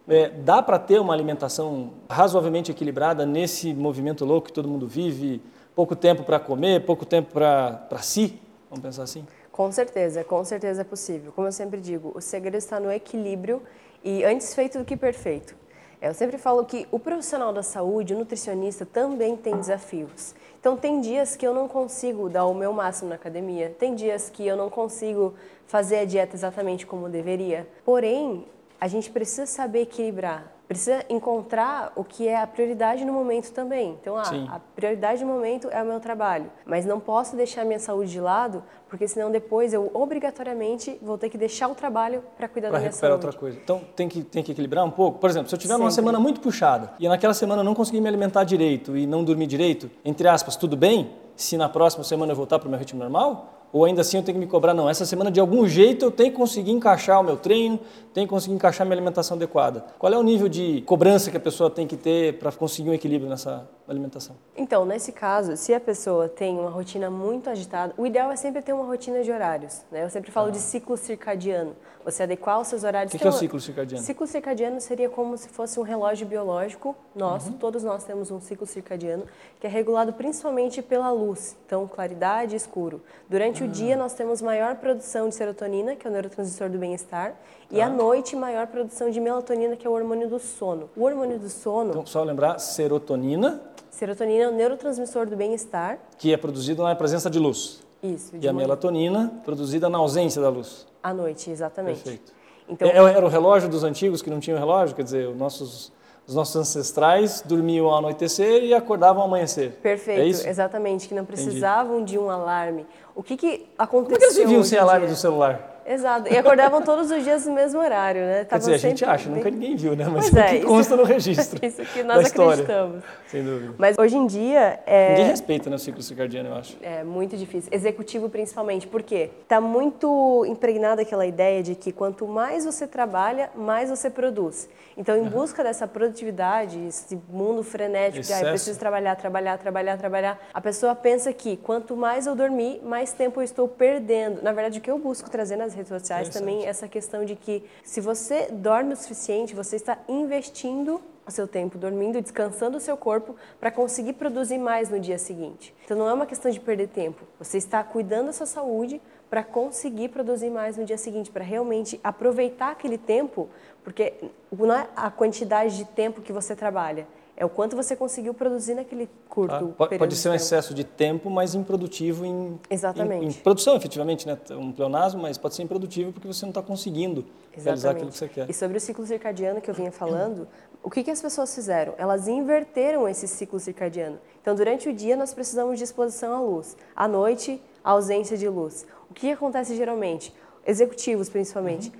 É, 0.09 0.27
dá 0.29 0.61
para 0.61 0.77
ter 0.77 0.99
uma 0.99 1.13
alimentação 1.13 1.93
razoavelmente 2.09 2.69
equilibrada 2.69 3.25
nesse 3.25 3.73
movimento 3.73 4.25
louco 4.25 4.47
que 4.47 4.53
todo 4.53 4.67
mundo 4.67 4.85
vive? 4.85 5.41
Pouco 5.73 5.95
tempo 5.95 6.23
para 6.23 6.37
comer, 6.37 6.85
pouco 6.85 7.05
tempo 7.05 7.31
para 7.31 7.99
si? 8.01 8.37
Vamos 8.69 8.83
pensar 8.83 9.03
assim? 9.03 9.25
Com 9.53 9.71
certeza, 9.71 10.23
com 10.23 10.43
certeza 10.43 10.81
é 10.81 10.83
possível. 10.83 11.31
Como 11.31 11.47
eu 11.47 11.51
sempre 11.51 11.79
digo, 11.79 12.11
o 12.15 12.19
segredo 12.19 12.57
está 12.57 12.79
no 12.79 12.91
equilíbrio 12.91 13.61
e 14.03 14.23
antes 14.23 14.55
feito 14.55 14.79
do 14.79 14.83
que 14.83 14.97
perfeito. 14.97 15.55
É, 16.01 16.09
Eu 16.09 16.13
sempre 16.15 16.39
falo 16.39 16.65
que 16.65 16.87
o 16.91 16.97
profissional 16.97 17.53
da 17.53 17.61
saúde, 17.61 18.15
o 18.15 18.17
nutricionista, 18.17 18.83
também 18.83 19.37
tem 19.37 19.55
desafios. 19.55 20.33
Então, 20.59 20.75
tem 20.75 20.99
dias 20.99 21.35
que 21.35 21.45
eu 21.45 21.53
não 21.53 21.67
consigo 21.67 22.29
dar 22.29 22.47
o 22.47 22.53
meu 22.55 22.73
máximo 22.73 23.09
na 23.09 23.15
academia, 23.15 23.69
tem 23.77 23.93
dias 23.93 24.27
que 24.27 24.45
eu 24.45 24.57
não 24.57 24.71
consigo 24.71 25.35
fazer 25.67 25.99
a 25.99 26.05
dieta 26.05 26.35
exatamente 26.35 26.87
como 26.87 27.07
deveria. 27.07 27.67
Porém, 27.85 28.47
a 28.81 28.87
gente 28.87 29.11
precisa 29.11 29.45
saber 29.45 29.81
equilibrar, 29.81 30.51
precisa 30.67 31.05
encontrar 31.09 31.91
o 31.95 32.03
que 32.03 32.27
é 32.27 32.41
a 32.41 32.47
prioridade 32.47 33.03
no 33.05 33.13
momento 33.13 33.51
também. 33.51 33.97
Então, 34.01 34.17
ah, 34.17 34.25
Sim. 34.25 34.47
a 34.49 34.59
prioridade 34.59 35.23
no 35.23 35.31
momento 35.31 35.67
é 35.69 35.81
o 35.81 35.85
meu 35.85 35.99
trabalho, 35.99 36.49
mas 36.65 36.85
não 36.85 36.99
posso 36.99 37.35
deixar 37.35 37.61
a 37.61 37.65
minha 37.65 37.79
saúde 37.79 38.11
de 38.11 38.19
lado, 38.19 38.63
porque 38.89 39.07
senão 39.07 39.29
depois 39.29 39.73
eu 39.73 39.91
obrigatoriamente 39.93 40.97
vou 41.01 41.17
ter 41.17 41.29
que 41.29 41.37
deixar 41.37 41.67
o 41.67 41.75
trabalho 41.75 42.23
para 42.37 42.47
cuidar 42.47 42.69
para 42.69 42.77
da 42.77 42.79
minha 42.81 42.89
recuperar 42.91 43.11
saúde. 43.11 43.25
outra 43.25 43.39
coisa. 43.39 43.59
Então 43.61 43.81
tem 43.95 44.07
que, 44.07 44.23
tem 44.23 44.43
que 44.43 44.51
equilibrar 44.51 44.85
um 44.85 44.91
pouco. 44.91 45.19
Por 45.19 45.29
exemplo, 45.29 45.49
se 45.49 45.55
eu 45.55 45.59
tiver 45.59 45.75
Sempre. 45.75 45.91
semana 45.91 46.19
muito 46.19 46.39
puxada 46.41 46.91
e 46.99 47.07
naquela 47.07 47.33
semana 47.33 47.61
eu 47.61 47.65
não 47.65 47.75
conseguir 47.75 48.01
me 48.01 48.07
alimentar 48.07 48.43
direito 48.43 48.95
e 48.97 49.05
não 49.05 49.23
dormir 49.23 49.47
direito, 49.47 49.89
entre 50.03 50.27
aspas, 50.27 50.55
tudo 50.55 50.75
bem? 50.77 51.11
Se 51.35 51.57
na 51.57 51.67
próxima 51.67 52.03
semana 52.03 52.31
eu 52.31 52.35
voltar 52.35 52.59
para 52.59 52.67
o 52.67 52.69
meu 52.69 52.79
ritmo 52.79 52.99
normal? 52.99 53.52
Ou 53.73 53.85
ainda 53.85 54.01
assim 54.01 54.17
eu 54.17 54.23
tenho 54.23 54.35
que 54.37 54.45
me 54.45 54.49
cobrar? 54.49 54.71
Não, 54.75 54.87
essa 54.87 55.03
semana 55.03 55.31
de 55.31 55.39
algum 55.39 55.67
jeito 55.67 56.05
eu 56.05 56.11
tenho 56.11 56.29
que 56.29 56.37
conseguir 56.37 56.71
encaixar 56.71 57.19
o 57.19 57.23
meu 57.23 57.35
treino, 57.35 57.79
tenho 58.13 58.27
que 58.27 58.29
conseguir 58.29 58.53
encaixar 58.53 58.83
a 58.83 58.85
minha 58.85 58.95
alimentação 58.95 59.35
adequada. 59.35 59.83
Qual 59.97 60.13
é 60.13 60.17
o 60.17 60.21
nível 60.21 60.47
de 60.47 60.83
cobrança 60.85 61.31
que 61.31 61.37
a 61.37 61.39
pessoa 61.39 61.71
tem 61.71 61.87
que 61.87 61.97
ter 61.97 62.37
para 62.37 62.51
conseguir 62.51 62.91
um 62.91 62.93
equilíbrio 62.93 63.27
nessa 63.27 63.67
alimentação? 63.87 64.35
Então, 64.55 64.85
nesse 64.85 65.11
caso, 65.11 65.57
se 65.57 65.73
a 65.73 65.79
pessoa 65.79 66.29
tem 66.29 66.57
uma 66.59 66.69
rotina 66.69 67.09
muito 67.09 67.49
agitada, 67.49 67.95
o 67.97 68.05
ideal 68.05 68.31
é 68.31 68.35
sempre 68.35 68.61
ter 68.61 68.73
uma 68.73 68.85
rotina 68.85 69.23
de 69.23 69.31
horários. 69.31 69.81
Né? 69.91 70.03
Eu 70.03 70.09
sempre 70.11 70.31
falo 70.31 70.51
de 70.51 70.59
ciclo 70.59 70.95
circadiano. 70.95 71.75
Você 72.05 72.23
adequar 72.23 72.59
os 72.59 72.67
seus 72.67 72.83
horários. 72.83 73.11
O 73.11 73.17
que, 73.17 73.21
que 73.21 73.25
é 73.25 73.29
o 73.29 73.33
ciclo 73.33 73.59
circadiano? 73.59 74.03
Ciclo 74.03 74.27
circadiano 74.27 74.81
seria 74.81 75.09
como 75.09 75.37
se 75.37 75.47
fosse 75.47 75.79
um 75.79 75.83
relógio 75.83 76.27
biológico 76.27 76.95
nosso. 77.15 77.49
Uhum. 77.49 77.57
Todos 77.57 77.81
nós 77.81 78.03
temos 78.03 78.29
um 78.29 78.41
ciclo 78.41 78.67
circadiano 78.67 79.23
que 79.59 79.65
é 79.65 79.69
regulado 79.69 80.11
principalmente 80.13 80.81
pela 80.81 81.09
luz. 81.11 81.55
Então, 81.65 81.87
claridade 81.87 82.53
e 82.53 82.57
escuro. 82.57 83.01
Durante 83.29 83.62
Ah. 83.63 83.65
o 83.65 83.67
dia, 83.69 83.95
nós 83.95 84.13
temos 84.13 84.41
maior 84.41 84.75
produção 84.75 85.29
de 85.29 85.35
serotonina, 85.35 85.95
que 85.95 86.05
é 86.05 86.09
o 86.09 86.13
neurotransmissor 86.13 86.69
do 86.69 86.77
bem-estar, 86.77 87.33
e 87.71 87.81
à 87.81 87.89
noite, 87.89 88.35
maior 88.35 88.67
produção 88.67 89.09
de 89.09 89.19
melatonina, 89.19 89.75
que 89.75 89.87
é 89.87 89.89
o 89.89 89.93
hormônio 89.93 90.27
do 90.27 90.39
sono. 90.39 90.89
O 90.95 91.03
hormônio 91.03 91.39
do 91.39 91.49
sono, 91.49 91.91
Então, 91.91 92.05
só 92.05 92.23
lembrar, 92.23 92.59
serotonina, 92.59 93.61
serotonina 93.89 94.43
é 94.43 94.47
o 94.49 94.51
neurotransmissor 94.51 95.25
do 95.27 95.35
bem-estar. 95.35 95.97
que 96.17 96.33
é 96.33 96.37
produzida 96.37 96.83
na 96.83 96.95
presença 96.95 97.29
de 97.29 97.39
luz. 97.39 97.81
Isso, 98.03 98.37
de 98.37 98.45
E 98.45 98.49
a 98.49 98.53
manhã. 98.53 98.65
melatonina, 98.67 99.31
produzida 99.45 99.87
na 99.89 99.97
ausência 99.97 100.41
da 100.41 100.49
luz. 100.49 100.85
À 101.01 101.13
noite, 101.13 101.49
exatamente. 101.49 102.01
Perfeito. 102.03 102.33
Então, 102.67 102.87
É- 102.87 102.95
Era 103.13 103.25
o 103.25 103.29
relógio 103.29 103.69
dos 103.69 103.83
antigos 103.83 104.21
que 104.21 104.29
não 104.29 104.39
tinham 104.39 104.57
relógio? 104.59 104.95
Quer 104.95 105.03
dizer, 105.03 105.27
os 105.29 105.37
nossos, 105.37 105.91
os 106.25 106.35
nossos 106.35 106.55
ancestrais 106.55 107.41
dormiam 107.45 107.87
ao 107.87 107.97
anoitecer 107.97 108.63
e 108.63 108.73
acordavam 108.73 109.21
ao 109.21 109.27
amanhecer. 109.27 109.73
perfeito, 109.81 110.21
É 110.21 110.25
isso? 110.25 110.47
exatamente, 110.47 111.07
que 111.07 111.13
não 111.13 111.25
precisavam 111.25 112.03
de 112.03 112.17
um 112.17 112.29
alarme. 112.29 112.85
O 113.15 113.21
que, 113.21 113.35
que 113.35 113.67
aconteceu 113.77 114.03
Como 114.05 114.17
que 114.19 114.23
eles 114.25 114.37
viviam 114.37 114.63
sem 114.63 114.77
em 114.77 114.81
alarme 114.81 115.07
do 115.07 115.15
celular? 115.15 115.72
Exato, 115.85 116.31
e 116.31 116.37
acordavam 116.37 116.81
todos 116.81 117.11
os 117.11 117.23
dias 117.23 117.45
no 117.45 117.53
mesmo 117.53 117.79
horário, 117.79 118.21
né? 118.21 118.37
Quer 118.39 118.45
Tavam 118.45 118.59
dizer, 118.59 118.73
a 118.73 118.77
gente 118.89 119.05
acha, 119.05 119.27
bem- 119.27 119.35
nunca 119.37 119.49
ninguém 119.49 119.75
viu, 119.75 119.95
né? 119.95 120.05
Mas 120.05 120.33
é, 120.33 120.39
é, 120.39 120.45
o 120.45 120.49
que 120.49 120.55
isso- 120.57 120.67
consta 120.67 120.95
no 120.95 121.03
registro. 121.03 121.65
Isso 121.65 121.81
que 121.85 122.03
nós 122.03 122.25
acreditamos. 122.27 123.03
Sem 123.27 123.43
dúvida. 123.43 123.73
Mas 123.77 123.97
hoje 123.97 124.15
em 124.15 124.27
dia 124.27 124.79
é, 124.85 125.09
Ninguém 125.09 125.25
respeita 125.25 125.69
né, 125.69 125.75
o 125.75 125.79
ciclo 125.79 126.01
circadiano, 126.01 126.49
eu 126.49 126.55
acho. 126.55 126.77
é 126.81 127.03
muito 127.03 127.35
difícil. 127.35 127.69
Executivo 127.73 128.29
principalmente, 128.29 128.87
por 128.87 129.01
quê? 129.01 129.29
Está 129.41 129.59
muito 129.59 130.45
impregnada 130.47 131.01
aquela 131.01 131.25
ideia 131.25 131.61
de 131.63 131.75
que 131.75 131.91
quanto 131.91 132.27
mais 132.27 132.63
você 132.65 132.85
trabalha, 132.87 133.49
mais 133.55 133.89
você 133.89 134.09
produz. 134.09 134.69
Então, 134.95 135.17
em 135.17 135.23
busca 135.23 135.63
dessa 135.63 135.87
produtividade, 135.87 136.79
esse 136.87 137.19
mundo 137.29 137.63
frenético 137.63 138.25
de 138.25 138.31
ah, 138.33 138.41
eu 138.41 138.49
preciso 138.49 138.77
trabalhar, 138.77 139.15
trabalhar, 139.15 139.57
trabalhar, 139.57 139.97
trabalhar, 139.97 140.39
a 140.53 140.61
pessoa 140.61 140.93
pensa 140.93 141.33
que 141.33 141.57
quanto 141.57 141.95
mais 141.97 142.27
eu 142.27 142.35
dormir, 142.35 142.79
mais 142.83 143.11
tempo 143.11 143.39
eu 143.39 143.43
estou 143.43 143.67
perdendo. 143.67 144.41
Na 144.43 144.51
verdade, 144.51 144.77
o 144.77 144.81
que 144.81 144.91
eu 144.91 144.99
busco 144.99 145.29
trazer 145.29 145.55
nas 145.55 145.72
redes 145.73 145.89
sociais 145.89 146.29
também 146.29 146.65
essa 146.65 146.87
questão 146.87 147.25
de 147.25 147.35
que 147.35 147.63
se 147.83 148.01
você 148.01 148.47
dorme 148.51 148.93
o 148.93 148.97
suficiente, 148.97 149.55
você 149.55 149.75
está 149.75 149.97
investindo 150.07 151.01
o 151.25 151.31
seu 151.31 151.47
tempo 151.47 151.77
dormindo, 151.77 152.21
descansando 152.21 152.77
o 152.77 152.81
seu 152.81 152.97
corpo 152.97 153.35
para 153.59 153.71
conseguir 153.71 154.13
produzir 154.13 154.57
mais 154.57 154.89
no 154.89 154.99
dia 154.99 155.17
seguinte. 155.17 155.73
Então 155.85 155.97
não 155.97 156.07
é 156.07 156.13
uma 156.13 156.25
questão 156.25 156.51
de 156.51 156.59
perder 156.59 156.89
tempo. 156.89 157.25
Você 157.39 157.57
está 157.57 157.83
cuidando 157.83 158.27
da 158.27 158.33
sua 158.33 158.45
saúde 158.45 159.01
para 159.29 159.43
conseguir 159.43 160.09
produzir 160.09 160.49
mais 160.49 160.77
no 160.77 160.85
dia 160.85 160.97
seguinte, 160.97 161.31
para 161.31 161.43
realmente 161.43 161.99
aproveitar 162.03 162.71
aquele 162.71 162.97
tempo, 162.97 163.49
porque 163.83 164.13
não 164.51 164.75
é 164.75 164.87
a 164.95 165.09
quantidade 165.09 165.77
de 165.77 165.85
tempo 165.85 166.21
que 166.21 166.31
você 166.31 166.55
trabalha, 166.55 167.07
é 167.35 167.43
o 167.43 167.49
quanto 167.49 167.75
você 167.75 167.95
conseguiu 167.95 168.33
produzir 168.33 168.75
naquele 168.75 169.09
curto 169.27 169.53
período. 169.53 169.73
Pode, 169.73 169.97
pode 169.97 170.13
de 170.15 170.21
ser 170.21 170.29
um 170.29 170.33
excesso 170.35 170.73
de 170.73 170.83
tempo, 170.83 171.29
mas 171.29 171.55
improdutivo 171.55 172.25
em, 172.25 172.59
Exatamente. 172.69 173.25
em, 173.25 173.29
em 173.29 173.33
produção, 173.33 173.75
efetivamente, 173.75 174.27
né? 174.27 174.37
Um 174.51 174.71
pleonasmo, 174.71 175.21
mas 175.21 175.37
pode 175.37 175.55
ser 175.55 175.63
improdutivo 175.63 176.13
porque 176.13 176.27
você 176.27 176.45
não 176.45 176.51
está 176.51 176.61
conseguindo 176.61 177.25
realizar 177.51 177.91
aquilo 177.91 178.11
que 178.11 178.17
você 178.17 178.27
quer. 178.27 178.49
E 178.49 178.53
sobre 178.53 178.77
o 178.77 178.81
ciclo 178.81 179.05
circadiano 179.05 179.61
que 179.61 179.69
eu 179.69 179.73
vinha 179.73 179.91
falando, 179.91 180.47
o 180.83 180.89
que, 180.91 181.03
que 181.03 181.09
as 181.09 181.21
pessoas 181.21 181.53
fizeram? 181.55 181.95
Elas 181.97 182.27
inverteram 182.27 183.07
esse 183.09 183.27
ciclo 183.27 183.59
circadiano. 183.59 184.19
Então, 184.41 184.53
durante 184.53 184.89
o 184.89 184.93
dia, 184.93 185.15
nós 185.15 185.33
precisamos 185.33 185.77
de 185.77 185.83
exposição 185.85 186.35
à 186.35 186.39
luz. 186.39 186.77
À 186.95 187.07
noite, 187.07 187.59
a 187.83 187.91
ausência 187.91 188.37
de 188.37 188.47
luz. 188.47 188.85
O 189.09 189.13
que 189.13 189.31
acontece 189.31 189.75
geralmente? 189.75 190.33
Executivos, 190.67 191.29
principalmente, 191.29 191.89
Uhum. 191.89 191.95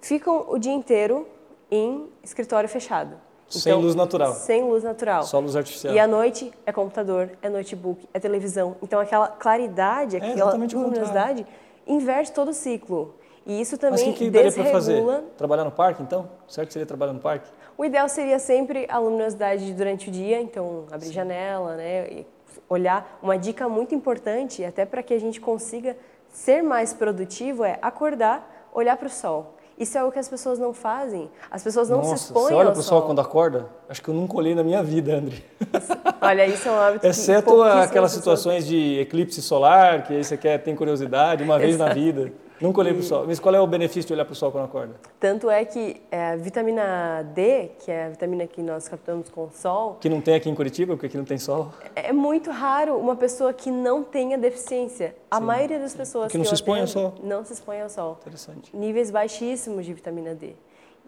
ficam 0.00 0.46
o 0.48 0.58
dia 0.58 0.72
inteiro 0.72 1.26
em 1.70 2.08
escritório 2.22 2.68
fechado. 2.68 3.16
Sem 3.50 3.72
Então, 3.72 3.82
luz 3.82 3.94
natural. 3.96 4.32
Sem 4.34 4.62
luz 4.62 4.84
natural. 4.84 5.24
Só 5.24 5.40
luz 5.40 5.56
artificial. 5.56 5.92
E 5.92 5.98
à 5.98 6.06
noite 6.06 6.52
é 6.64 6.72
computador, 6.72 7.30
é 7.42 7.48
notebook, 7.48 8.08
é 8.14 8.20
televisão. 8.20 8.76
Então 8.80 9.00
aquela 9.00 9.26
claridade, 9.28 10.16
aquela 10.16 10.52
É 10.52 10.54
o 10.54 10.58
luminosidade 10.58 11.44
inverte 11.86 12.32
todo 12.32 12.50
o 12.50 12.54
ciclo. 12.54 13.14
E 13.44 13.60
isso 13.60 13.72
Mas 13.72 13.80
também 13.80 14.12
que, 14.12 14.26
que 14.26 14.30
daria 14.30 14.50
desregula. 14.50 14.72
fazer? 14.72 15.24
Trabalhar 15.36 15.64
no 15.64 15.72
parque, 15.72 16.02
então? 16.02 16.28
Certo 16.46 16.72
seria 16.72 16.86
trabalhar 16.86 17.12
no 17.12 17.18
parque? 17.20 17.50
O 17.76 17.84
ideal 17.84 18.08
seria 18.08 18.38
sempre 18.38 18.86
a 18.88 18.98
luminosidade 18.98 19.72
durante 19.72 20.08
o 20.08 20.12
dia, 20.12 20.40
então 20.40 20.84
abrir 20.92 21.10
janela, 21.10 21.74
né? 21.74 22.06
e 22.08 22.26
olhar. 22.68 23.18
Uma 23.20 23.36
dica 23.36 23.68
muito 23.68 23.94
importante, 23.94 24.64
até 24.64 24.84
para 24.84 25.02
que 25.02 25.12
a 25.12 25.18
gente 25.18 25.40
consiga 25.40 25.96
ser 26.30 26.62
mais 26.62 26.92
produtivo, 26.92 27.64
é 27.64 27.78
acordar, 27.82 28.68
olhar 28.72 28.96
para 28.96 29.08
o 29.08 29.10
sol. 29.10 29.56
Isso 29.80 29.96
é 29.96 30.04
o 30.04 30.12
que 30.12 30.18
as 30.18 30.28
pessoas 30.28 30.58
não 30.58 30.74
fazem. 30.74 31.30
As 31.50 31.64
pessoas 31.64 31.88
não 31.88 31.96
Nossa, 31.96 32.16
se 32.18 32.24
expõem 32.24 32.48
você 32.48 32.54
olha 32.54 32.70
o 32.70 32.74
sol 32.74 32.82
sol. 32.82 33.02
quando 33.02 33.18
acorda? 33.18 33.66
Acho 33.88 34.02
que 34.02 34.08
eu 34.08 34.14
nunca 34.14 34.36
olhei 34.36 34.54
na 34.54 34.62
minha 34.62 34.82
vida, 34.82 35.16
André. 35.16 35.38
Olha, 36.20 36.46
isso 36.46 36.68
é 36.68 36.70
um 36.70 36.78
hábito 36.78 37.06
Exceto 37.06 37.62
aquelas 37.62 37.88
pessoas 37.90 38.12
situações 38.12 38.66
de 38.66 39.00
eclipse 39.00 39.40
solar, 39.40 40.04
que 40.04 40.12
aí 40.12 40.22
você 40.22 40.36
quer, 40.36 40.58
tem 40.58 40.76
curiosidade, 40.76 41.42
uma 41.42 41.58
vez 41.58 41.78
na 41.78 41.94
vida. 41.94 42.30
Nunca 42.60 42.80
olhei 42.80 42.92
para 42.92 43.00
o 43.00 43.04
sol. 43.04 43.24
Mas 43.26 43.40
qual 43.40 43.54
é 43.54 43.60
o 43.60 43.66
benefício 43.66 44.04
de 44.08 44.12
olhar 44.12 44.24
para 44.24 44.32
o 44.32 44.36
sol 44.36 44.52
quando 44.52 44.64
acorda? 44.66 44.94
Tanto 45.18 45.48
é 45.48 45.64
que 45.64 46.00
é, 46.10 46.32
a 46.32 46.36
vitamina 46.36 47.22
D, 47.34 47.70
que 47.78 47.90
é 47.90 48.06
a 48.06 48.08
vitamina 48.10 48.46
que 48.46 48.60
nós 48.62 48.86
captamos 48.88 49.30
com 49.30 49.44
o 49.44 49.50
sol, 49.50 49.96
Que 50.00 50.08
não 50.08 50.20
tem 50.20 50.34
aqui 50.34 50.50
em 50.50 50.54
Curitiba, 50.54 50.94
porque 50.94 51.06
aqui 51.06 51.16
não 51.16 51.24
tem 51.24 51.38
sol. 51.38 51.72
é 51.96 52.12
muito 52.12 52.50
raro 52.50 52.96
uma 52.98 53.16
pessoa 53.16 53.52
que 53.52 53.70
não 53.70 54.02
tenha 54.02 54.36
deficiência. 54.36 55.16
A 55.30 55.40
maioria 55.40 55.78
das 55.78 55.94
pessoas 55.94 56.26
Porque 56.26 56.36
não 56.38 56.42
que 56.44 56.48
se 56.48 56.54
expõe 56.54 56.80
ao 56.80 56.86
sol. 56.86 57.14
não 57.22 57.44
se 57.44 57.52
expõe 57.54 57.80
ao 57.80 57.88
sol. 57.88 58.18
Interessante. 58.20 58.76
Níveis 58.76 59.10
baixíssimos 59.10 59.86
de 59.86 59.94
vitamina 59.94 60.34
D. 60.34 60.54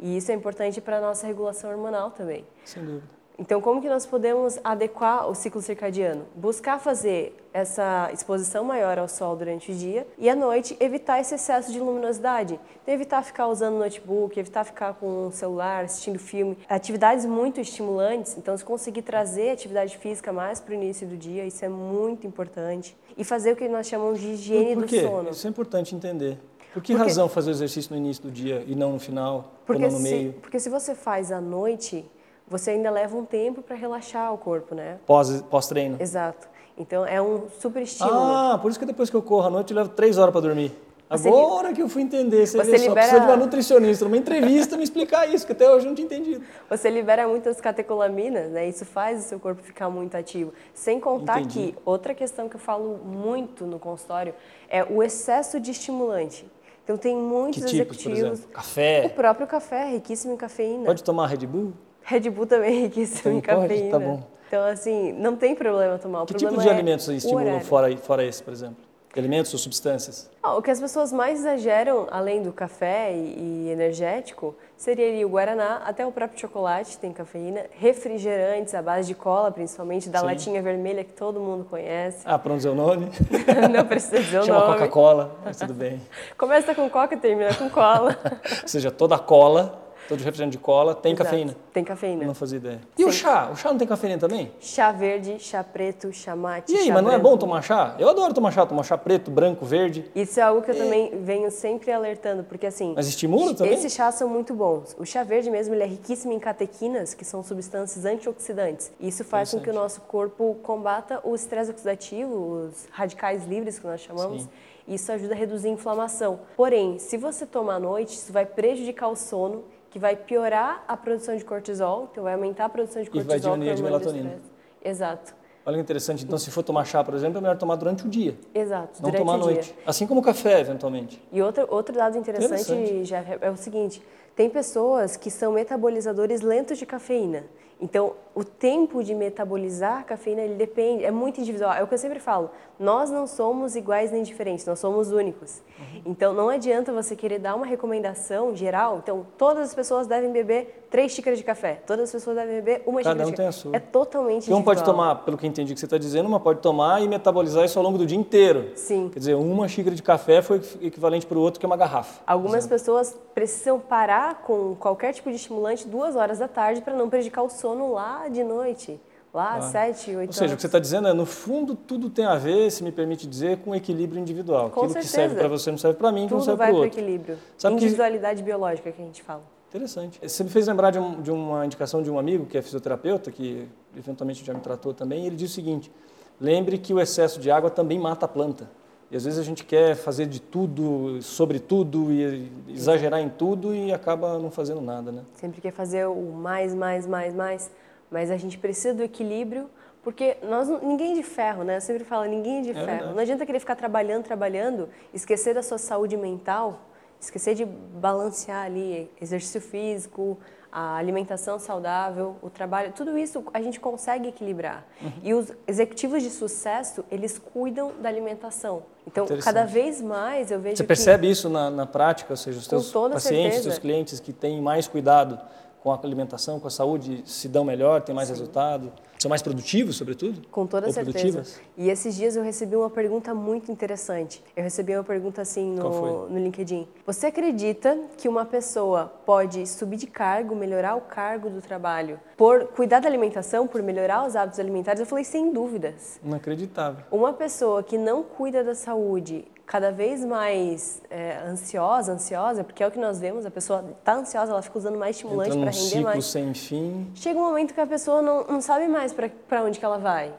E 0.00 0.16
isso 0.16 0.32
é 0.32 0.34
importante 0.34 0.80
para 0.80 0.98
a 0.98 1.00
nossa 1.00 1.26
regulação 1.26 1.70
hormonal 1.70 2.10
também. 2.10 2.46
Sem 2.64 2.82
dúvida. 2.82 3.21
Então, 3.38 3.60
como 3.60 3.80
que 3.80 3.88
nós 3.88 4.04
podemos 4.04 4.58
adequar 4.62 5.28
o 5.28 5.34
ciclo 5.34 5.60
circadiano? 5.62 6.26
Buscar 6.34 6.78
fazer 6.78 7.34
essa 7.52 8.10
exposição 8.12 8.62
maior 8.62 8.98
ao 8.98 9.08
sol 9.08 9.34
durante 9.34 9.72
o 9.72 9.74
dia 9.74 10.06
e 10.18 10.28
à 10.28 10.36
noite 10.36 10.76
evitar 10.78 11.18
esse 11.20 11.34
excesso 11.34 11.72
de 11.72 11.80
luminosidade. 11.80 12.60
Então, 12.82 12.94
evitar 12.94 13.22
ficar 13.24 13.48
usando 13.48 13.78
notebook, 13.78 14.38
evitar 14.38 14.64
ficar 14.64 14.94
com 14.94 15.26
o 15.28 15.32
celular, 15.32 15.84
assistindo 15.84 16.18
filme. 16.18 16.56
Atividades 16.68 17.24
muito 17.24 17.60
estimulantes, 17.60 18.36
então 18.36 18.56
se 18.56 18.64
conseguir 18.64 19.02
trazer 19.02 19.50
atividade 19.50 19.96
física 19.96 20.32
mais 20.32 20.60
para 20.60 20.72
o 20.72 20.74
início 20.74 21.06
do 21.06 21.16
dia, 21.16 21.44
isso 21.44 21.64
é 21.64 21.68
muito 21.68 22.26
importante. 22.26 22.96
E 23.16 23.24
fazer 23.24 23.52
o 23.52 23.56
que 23.56 23.66
nós 23.68 23.86
chamamos 23.86 24.20
de 24.20 24.28
higiene 24.28 24.76
do 24.76 24.88
sono. 24.88 25.30
Isso 25.30 25.46
é 25.46 25.50
importante 25.50 25.94
entender. 25.94 26.38
Por 26.72 26.82
que 26.82 26.92
Porque- 26.94 27.08
razão 27.08 27.28
fazer 27.28 27.50
o 27.50 27.52
exercício 27.52 27.90
no 27.92 27.96
início 27.98 28.22
do 28.22 28.30
dia 28.30 28.62
e 28.66 28.74
não 28.74 28.92
no 28.92 28.98
final, 28.98 29.52
ou 29.68 29.78
não 29.78 29.90
no 29.90 29.96
se, 29.96 30.02
meio? 30.02 30.32
porque 30.34 30.58
se 30.58 30.70
você 30.70 30.94
faz 30.94 31.30
à 31.30 31.38
noite, 31.40 32.04
você 32.52 32.72
ainda 32.72 32.90
leva 32.90 33.16
um 33.16 33.24
tempo 33.24 33.62
para 33.62 33.74
relaxar 33.74 34.32
o 34.32 34.38
corpo, 34.38 34.74
né? 34.74 34.98
Pós- 35.06 35.42
Pós-treino? 35.42 35.96
Exato. 35.98 36.46
Então 36.78 37.04
é 37.06 37.20
um 37.20 37.48
super 37.60 37.82
estímulo. 37.82 38.16
ah, 38.16 38.58
por 38.60 38.70
isso 38.70 38.78
que 38.78 38.86
depois 38.86 39.08
que 39.10 39.16
eu 39.16 39.22
corro 39.22 39.46
à 39.46 39.50
noite 39.50 39.72
eu 39.72 39.76
levo 39.76 39.88
três 39.90 40.18
horas 40.18 40.32
para 40.32 40.40
dormir. 40.42 40.70
Você 41.10 41.28
Agora 41.28 41.74
que 41.74 41.82
eu 41.82 41.90
fui 41.90 42.00
entender, 42.00 42.46
você, 42.46 42.56
você 42.56 42.70
vê 42.70 42.78
só, 42.78 42.84
libera- 42.84 42.94
precisa 43.06 43.20
de 43.20 43.26
uma 43.26 43.36
nutricionista, 43.36 44.04
numa 44.06 44.16
entrevista 44.16 44.78
me 44.78 44.82
explicar 44.84 45.26
isso, 45.28 45.44
que 45.44 45.52
até 45.52 45.70
hoje 45.70 45.84
eu 45.84 45.88
não 45.90 45.94
tinha 45.94 46.06
entendido. 46.06 46.42
Você 46.70 46.88
libera 46.88 47.28
muitas 47.28 47.60
catecolaminas, 47.60 48.50
né? 48.50 48.66
Isso 48.66 48.86
faz 48.86 49.20
o 49.26 49.28
seu 49.28 49.38
corpo 49.38 49.62
ficar 49.62 49.90
muito 49.90 50.14
ativo. 50.16 50.54
Sem 50.72 50.98
contar 50.98 51.40
Entendi. 51.40 51.72
que 51.72 51.78
outra 51.84 52.14
questão 52.14 52.48
que 52.48 52.56
eu 52.56 52.60
falo 52.60 52.96
muito 53.04 53.66
no 53.66 53.78
consultório 53.78 54.34
é 54.70 54.82
o 54.84 55.02
excesso 55.02 55.60
de 55.60 55.70
estimulante. 55.70 56.50
Então 56.82 56.96
tem 56.96 57.14
muitos 57.14 57.62
Que 57.64 57.70
tipos, 57.70 57.96
por 57.98 58.10
executivos. 58.10 58.38
exemplo? 58.38 58.50
O 58.50 58.54
Café? 58.54 59.08
próprio 59.10 59.46
café 59.46 59.88
é 59.88 59.90
riquíssimo 59.92 60.32
em 60.32 60.36
cafeína. 60.38 60.86
Pode 60.86 61.04
tomar 61.04 61.26
Red 61.26 61.46
Bull? 61.46 61.74
Red 62.04 62.30
Bull 62.30 62.46
também 62.46 62.76
é 62.78 62.80
riquíssimo 62.82 63.34
em 63.34 63.38
Então 63.38 63.56
pode? 63.56 63.68
cafeína. 63.68 63.90
Tá 63.90 63.98
bom. 64.04 64.22
Então 64.48 64.64
assim, 64.64 65.12
não 65.12 65.36
tem 65.36 65.54
problema 65.54 65.98
tomar. 65.98 66.22
O 66.22 66.26
Que 66.26 66.34
tipo 66.34 66.56
de 66.60 66.68
é 66.68 66.70
alimentos 66.70 67.08
estimulam 67.08 67.60
fora, 67.60 67.96
fora 67.96 68.24
esse, 68.24 68.42
por 68.42 68.52
exemplo? 68.52 68.76
Alimentos 69.14 69.52
ou 69.52 69.58
substâncias? 69.58 70.30
Ah, 70.42 70.56
o 70.56 70.62
que 70.62 70.70
as 70.70 70.80
pessoas 70.80 71.12
mais 71.12 71.40
exageram, 71.40 72.06
além 72.10 72.42
do 72.42 72.50
café 72.50 73.12
e, 73.12 73.66
e 73.66 73.70
energético, 73.70 74.54
seria 74.74 75.06
ali 75.06 75.22
o 75.22 75.28
guaraná, 75.28 75.82
até 75.84 76.04
o 76.06 76.10
próprio 76.10 76.40
chocolate 76.40 76.96
tem 76.96 77.12
cafeína, 77.12 77.66
refrigerantes 77.78 78.74
à 78.74 78.80
base 78.80 79.08
de 79.08 79.14
cola, 79.14 79.50
principalmente 79.50 80.08
da 80.08 80.20
Sim. 80.20 80.24
latinha 80.24 80.62
vermelha 80.62 81.04
que 81.04 81.12
todo 81.12 81.38
mundo 81.40 81.66
conhece. 81.68 82.22
Ah, 82.24 82.38
para 82.38 82.48
não 82.50 82.56
dizer 82.56 82.70
o 82.70 82.74
nome? 82.74 83.10
Não 83.70 83.86
precisa 83.86 84.18
dizer 84.18 84.38
o 84.40 84.44
Chama 84.44 84.60
nome. 84.60 84.72
Coca-Cola, 84.78 85.36
mas 85.44 85.58
tudo 85.58 85.74
bem. 85.74 86.00
Começa 86.38 86.74
com 86.74 86.88
coca 86.88 87.14
e 87.14 87.18
termina 87.18 87.54
com 87.54 87.68
cola. 87.68 88.16
Ou 88.62 88.68
seja, 88.68 88.90
toda 88.90 89.18
cola, 89.18 89.81
todo 90.12 90.22
refrigerante 90.22 90.56
de 90.56 90.62
cola 90.62 90.94
tem 90.94 91.12
Exato. 91.12 91.30
cafeína. 91.30 91.56
Tem 91.72 91.84
cafeína. 91.84 92.24
Não 92.26 92.34
fazia 92.34 92.58
ideia. 92.58 92.80
E 92.98 93.04
o 93.04 93.12
Sim. 93.12 93.18
chá? 93.18 93.50
O 93.50 93.56
chá 93.56 93.70
não 93.70 93.78
tem 93.78 93.88
cafeína 93.88 94.18
também? 94.18 94.52
Chá 94.60 94.92
verde, 94.92 95.38
chá 95.38 95.64
preto, 95.64 96.12
chá 96.12 96.36
mate, 96.36 96.72
E 96.72 96.76
aí, 96.76 96.92
mas 96.92 97.02
não 97.02 97.10
é 97.10 97.18
bom 97.18 97.36
tomar 97.36 97.62
chá? 97.62 97.96
Eu 97.98 98.08
adoro 98.08 98.34
tomar 98.34 98.50
chá, 98.52 98.66
tomar 98.66 98.82
chá 98.82 98.98
preto, 98.98 99.30
branco, 99.30 99.64
verde. 99.64 100.04
Isso 100.14 100.38
é 100.38 100.42
algo 100.42 100.62
que 100.62 100.70
eu 100.70 100.76
também 100.76 101.22
venho 101.22 101.50
sempre 101.50 101.90
alertando, 101.90 102.44
porque 102.44 102.66
assim... 102.66 102.92
Mas 102.94 103.08
estimula 103.08 103.54
também? 103.54 103.72
Esses 103.72 103.92
chás 103.92 104.16
são 104.16 104.28
muito 104.28 104.52
bons. 104.54 104.94
O 104.98 105.06
chá 105.06 105.22
verde 105.22 105.50
mesmo, 105.50 105.74
ele 105.74 105.82
é 105.82 105.86
riquíssimo 105.86 106.32
em 106.32 106.38
catequinas, 106.38 107.14
que 107.14 107.24
são 107.24 107.42
substâncias 107.42 108.04
antioxidantes. 108.04 108.92
Isso 109.00 109.24
faz 109.24 109.50
com 109.50 109.60
que 109.60 109.70
o 109.70 109.74
nosso 109.74 110.02
corpo 110.02 110.56
combata 110.62 111.20
o 111.24 111.34
estresse 111.34 111.70
oxidativo, 111.70 112.66
os 112.66 112.86
radicais 112.90 113.46
livres 113.46 113.78
que 113.78 113.86
nós 113.86 114.00
chamamos. 114.00 114.42
Sim. 114.42 114.48
Isso 114.86 115.12
ajuda 115.12 115.34
a 115.34 115.36
reduzir 115.36 115.68
a 115.68 115.70
inflamação. 115.70 116.40
Porém, 116.56 116.98
se 116.98 117.16
você 117.16 117.46
tomar 117.46 117.76
à 117.76 117.80
noite, 117.80 118.14
isso 118.14 118.32
vai 118.32 118.44
prejudicar 118.44 119.08
o 119.08 119.16
sono, 119.16 119.62
que 119.92 119.98
vai 119.98 120.16
piorar 120.16 120.82
a 120.88 120.96
produção 120.96 121.36
de 121.36 121.44
cortisol, 121.44 122.08
então 122.10 122.24
vai 122.24 122.32
aumentar 122.32 122.64
a 122.64 122.68
produção 122.68 123.02
de 123.02 123.10
vai 123.10 123.22
cortisol, 123.24 123.52
diminuir 123.52 123.70
a 123.70 123.74
que 123.74 123.74
é 123.74 123.74
de 123.74 123.82
do 123.82 123.84
melatonina. 123.84 124.40
Exato. 124.82 125.34
Olha 125.64 125.76
que 125.76 125.82
interessante. 125.82 126.24
Então, 126.24 126.38
se 126.38 126.50
for 126.50 126.62
tomar 126.62 126.84
chá, 126.86 127.04
por 127.04 127.14
exemplo, 127.14 127.38
é 127.38 127.40
melhor 127.42 127.56
tomar 127.58 127.76
durante 127.76 128.04
o 128.06 128.08
dia, 128.08 128.34
Exato, 128.54 129.02
não 129.02 129.12
tomar 129.12 129.34
à 129.34 129.36
o 129.36 129.38
dia. 129.40 129.46
noite. 129.52 129.74
Assim 129.86 130.06
como 130.06 130.20
o 130.20 130.22
café, 130.24 130.60
eventualmente. 130.60 131.22
E 131.30 131.40
outro, 131.42 131.66
outro 131.70 131.94
dado 131.94 132.16
interessante, 132.18 132.72
Interessante. 132.72 133.02
Jeff, 133.04 133.38
é 133.40 133.50
o 133.50 133.56
seguinte: 133.56 134.02
tem 134.34 134.48
pessoas 134.48 135.16
que 135.16 135.30
são 135.30 135.52
metabolizadores 135.52 136.40
lentos 136.40 136.78
de 136.78 136.86
cafeína. 136.86 137.44
Então, 137.82 138.14
o 138.32 138.44
tempo 138.44 139.02
de 139.02 139.12
metabolizar 139.12 139.98
a 139.98 140.02
cafeína 140.04 140.40
ele 140.40 140.54
depende, 140.54 141.04
é 141.04 141.10
muito 141.10 141.40
individual. 141.40 141.74
É 141.74 141.82
o 141.82 141.88
que 141.88 141.94
eu 141.94 141.98
sempre 141.98 142.20
falo: 142.20 142.48
nós 142.78 143.10
não 143.10 143.26
somos 143.26 143.74
iguais 143.74 144.12
nem 144.12 144.22
diferentes, 144.22 144.64
nós 144.64 144.78
somos 144.78 145.10
únicos. 145.10 145.60
Uhum. 145.76 146.02
Então, 146.06 146.32
não 146.32 146.48
adianta 146.48 146.92
você 146.92 147.16
querer 147.16 147.40
dar 147.40 147.56
uma 147.56 147.66
recomendação 147.66 148.54
geral. 148.54 148.98
Então, 149.02 149.26
todas 149.36 149.70
as 149.70 149.74
pessoas 149.74 150.06
devem 150.06 150.30
beber 150.30 150.81
três 150.92 151.10
xícaras 151.10 151.38
de 151.38 151.44
café, 151.44 151.80
todas 151.86 152.04
as 152.04 152.12
pessoas 152.12 152.36
devem 152.36 152.56
beber 152.56 152.82
uma 152.86 153.02
Cada 153.02 153.24
xícara 153.24 153.26
um 153.26 153.30
de 153.30 153.36
tem 153.36 153.46
a 153.46 153.48
café. 153.48 153.60
sua. 153.60 153.74
É 153.76 153.80
totalmente 153.80 154.48
E 154.50 154.54
um 154.54 154.62
pode 154.62 154.84
tomar, 154.84 155.16
pelo 155.24 155.36
que 155.38 155.46
entendi 155.46 155.72
que 155.74 155.80
você 155.80 155.86
está 155.86 155.98
dizendo, 155.98 156.26
uma 156.28 156.38
pode 156.38 156.60
tomar 156.60 157.02
e 157.02 157.08
metabolizar 157.08 157.64
isso 157.64 157.78
ao 157.78 157.84
longo 157.84 157.98
do 157.98 158.06
dia 158.06 158.16
inteiro. 158.18 158.70
Sim. 158.76 159.08
Quer 159.12 159.18
dizer, 159.18 159.34
uma 159.34 159.66
xícara 159.66 159.96
de 159.96 160.02
café 160.02 160.40
foi 160.42 160.60
equivalente 160.80 161.26
para 161.26 161.36
o 161.36 161.40
outro 161.40 161.58
que 161.58 161.66
é 161.66 161.68
uma 161.68 161.76
garrafa. 161.76 162.20
Algumas 162.26 162.66
pessoas 162.66 163.16
precisam 163.34 163.80
parar 163.80 164.42
com 164.42 164.76
qualquer 164.76 165.12
tipo 165.14 165.30
de 165.30 165.36
estimulante 165.36 165.88
duas 165.88 166.14
horas 166.14 166.38
da 166.38 166.46
tarde 166.46 166.82
para 166.82 166.94
não 166.94 167.08
prejudicar 167.08 167.42
o 167.42 167.48
sono 167.48 167.92
lá 167.94 168.28
de 168.28 168.44
noite, 168.44 169.00
lá 169.32 169.54
às 169.56 169.64
sete, 169.66 170.14
oito 170.14 170.28
Ou 170.28 170.32
seja, 170.34 170.44
o 170.44 170.48
horas. 170.50 170.54
que 170.56 170.60
você 170.60 170.66
está 170.66 170.78
dizendo 170.78 171.08
é, 171.08 171.14
no 171.14 171.24
fundo, 171.24 171.74
tudo 171.74 172.10
tem 172.10 172.26
a 172.26 172.34
ver, 172.34 172.70
se 172.70 172.84
me 172.84 172.92
permite 172.92 173.26
dizer, 173.26 173.56
com 173.64 173.74
equilíbrio 173.74 174.20
individual. 174.20 174.68
Com 174.68 174.80
Aquilo 174.84 174.86
que 174.88 174.92
certeza. 175.08 175.14
serve 175.14 175.34
para 175.36 175.48
você 175.48 175.70
não 175.70 175.78
serve 175.78 175.96
para 175.96 176.12
mim, 176.12 176.26
que 176.26 176.34
não 176.34 176.40
Tudo 176.40 176.44
serve 176.44 176.58
vai 176.58 176.66
para 176.68 176.74
o 176.74 176.80
para 176.80 176.82
o 176.82 176.84
outro. 176.84 177.00
equilíbrio. 177.00 177.38
Sabe 177.56 177.76
que- 177.76 177.82
Individualidade 177.82 178.42
biológica 178.42 178.92
que 178.92 179.00
a 179.00 179.04
gente 179.06 179.22
fala. 179.22 179.42
Interessante. 179.74 180.20
Você 180.22 180.44
me 180.44 180.50
fez 180.50 180.66
lembrar 180.66 180.90
de, 180.90 180.98
um- 180.98 181.22
de 181.22 181.30
uma 181.30 181.64
indicação 181.64 182.02
de 182.02 182.10
um 182.10 182.18
amigo 182.18 182.44
que 182.44 182.58
é 182.58 182.62
fisioterapeuta, 182.62 183.30
que 183.32 183.66
eventualmente 183.96 184.44
já 184.44 184.52
me 184.52 184.60
tratou 184.60 184.92
também, 184.92 185.24
e 185.24 185.26
ele 185.28 185.36
diz 185.36 185.50
o 185.50 185.54
seguinte: 185.54 185.90
lembre 186.38 186.76
que 186.76 186.92
o 186.92 187.00
excesso 187.00 187.40
de 187.40 187.50
água 187.50 187.70
também 187.70 187.98
mata 187.98 188.26
a 188.26 188.28
planta. 188.28 188.70
E 189.10 189.16
às 189.16 189.24
vezes 189.24 189.38
a 189.38 189.42
gente 189.42 189.64
quer 189.64 189.94
fazer 189.94 190.26
de 190.26 190.40
tudo, 190.40 191.20
sobre 191.22 191.58
tudo, 191.58 192.12
e 192.12 192.50
exagerar 192.68 193.20
em 193.20 193.28
tudo 193.30 193.74
e 193.74 193.92
acaba 193.92 194.38
não 194.38 194.50
fazendo 194.50 194.80
nada, 194.80 195.10
né? 195.12 195.22
Sempre 195.34 195.60
quer 195.60 195.72
fazer 195.72 196.06
o 196.06 196.32
mais, 196.32 196.74
mais, 196.74 197.06
mais, 197.06 197.34
mais, 197.34 197.70
mas 198.10 198.30
a 198.30 198.36
gente 198.36 198.56
precisa 198.58 198.94
do 198.94 199.02
equilíbrio, 199.02 199.68
porque 200.02 200.36
nós 200.42 200.68
ninguém 200.82 201.12
é 201.12 201.14
de 201.16 201.22
ferro, 201.22 201.62
né? 201.62 201.76
Eu 201.76 201.80
sempre 201.82 202.04
falo, 202.04 202.24
ninguém 202.26 202.58
é 202.58 202.62
de 202.62 202.72
ferro. 202.74 202.86
verdade. 202.86 203.12
Não 203.14 203.18
adianta 203.20 203.44
querer 203.46 203.60
ficar 203.60 203.76
trabalhando, 203.76 204.24
trabalhando, 204.24 204.88
esquecer 205.14 205.54
da 205.54 205.62
sua 205.62 205.78
saúde 205.78 206.16
mental, 206.16 206.80
esquecer 207.22 207.54
de 207.54 207.64
balancear 207.64 208.64
ali 208.64 209.10
exercício 209.20 209.60
físico, 209.60 210.38
a 210.72 210.96
alimentação 210.96 211.58
saudável, 211.58 212.36
o 212.42 212.48
trabalho, 212.48 212.92
tudo 212.92 213.16
isso 213.18 213.44
a 213.52 213.60
gente 213.60 213.78
consegue 213.78 214.28
equilibrar. 214.28 214.84
Uhum. 215.00 215.12
E 215.22 215.34
os 215.34 215.52
executivos 215.66 216.22
de 216.22 216.30
sucesso, 216.30 217.04
eles 217.10 217.38
cuidam 217.38 217.92
da 218.00 218.08
alimentação. 218.08 218.82
Então, 219.06 219.26
cada 219.42 219.64
vez 219.64 220.00
mais 220.00 220.50
eu 220.50 220.58
vejo 220.58 220.76
Você 220.76 220.82
que 220.82 220.86
percebe 220.86 221.30
isso 221.30 221.50
na, 221.50 221.70
na 221.70 221.86
prática, 221.86 222.32
ou 222.32 222.36
seja, 222.36 222.58
os 222.58 222.90
toda 222.90 223.14
pacientes, 223.14 223.58
os 223.58 223.64
teus 223.64 223.78
clientes 223.78 224.18
que 224.18 224.32
têm 224.32 224.62
mais 224.62 224.88
cuidado 224.88 225.38
com 225.82 225.90
a 225.90 225.98
alimentação, 226.00 226.60
com 226.60 226.68
a 226.68 226.70
saúde, 226.70 227.24
se 227.26 227.48
dão 227.48 227.64
melhor, 227.64 228.02
têm 228.02 228.14
mais 228.14 228.28
Sim. 228.28 228.34
resultado? 228.34 228.92
São 229.18 229.28
mais 229.28 229.42
produtivos, 229.42 229.96
sobretudo? 229.96 230.46
Com 230.48 230.66
toda 230.66 230.86
Ou 230.86 230.92
certeza. 230.92 231.18
Produtivas? 231.18 231.60
E 231.76 231.90
esses 231.90 232.14
dias 232.16 232.36
eu 232.36 232.42
recebi 232.42 232.74
uma 232.76 232.90
pergunta 232.90 233.34
muito 233.34 233.70
interessante. 233.70 234.42
Eu 234.56 234.62
recebi 234.62 234.94
uma 234.94 235.04
pergunta 235.04 235.42
assim 235.42 235.74
no, 235.74 236.28
no 236.28 236.38
LinkedIn. 236.38 236.86
Você 237.06 237.26
acredita 237.26 237.98
que 238.16 238.28
uma 238.28 238.44
pessoa 238.44 239.12
pode 239.24 239.66
subir 239.66 239.96
de 239.96 240.06
cargo, 240.06 240.54
melhorar 240.56 240.96
o 240.96 241.02
cargo 241.02 241.50
do 241.50 241.60
trabalho, 241.60 242.18
por 242.36 242.66
cuidar 242.68 243.00
da 243.00 243.08
alimentação, 243.08 243.66
por 243.66 243.82
melhorar 243.82 244.26
os 244.26 244.34
hábitos 244.34 244.58
alimentares? 244.58 245.00
Eu 245.00 245.06
falei, 245.06 245.24
sem 245.24 245.52
dúvidas. 245.52 246.20
Inacreditável. 246.24 247.04
Uma 247.10 247.32
pessoa 247.32 247.82
que 247.82 247.98
não 247.98 248.22
cuida 248.24 248.64
da 248.64 248.74
saúde, 248.74 249.44
cada 249.66 249.90
vez 249.90 250.24
mais 250.24 251.00
é, 251.10 251.38
ansiosa, 251.46 252.12
ansiosa, 252.12 252.64
porque 252.64 252.82
é 252.82 252.86
o 252.86 252.90
que 252.90 252.98
nós 252.98 253.18
vemos, 253.18 253.46
a 253.46 253.50
pessoa 253.50 253.84
está 253.98 254.14
ansiosa, 254.14 254.52
ela 254.52 254.62
fica 254.62 254.78
usando 254.78 254.98
mais 254.98 255.16
estimulante 255.16 255.50
para 255.50 255.70
render 255.70 255.72
ciclo 255.72 256.02
mais. 256.02 256.24
sem 256.26 256.54
fim. 256.54 257.10
Chega 257.14 257.38
um 257.38 257.42
momento 257.42 257.72
que 257.72 257.80
a 257.80 257.86
pessoa 257.86 258.20
não, 258.20 258.44
não 258.44 258.60
sabe 258.60 258.88
mais 258.88 259.12
para 259.12 259.62
onde 259.62 259.78
que 259.78 259.84
ela 259.84 259.98
vai. 259.98 260.32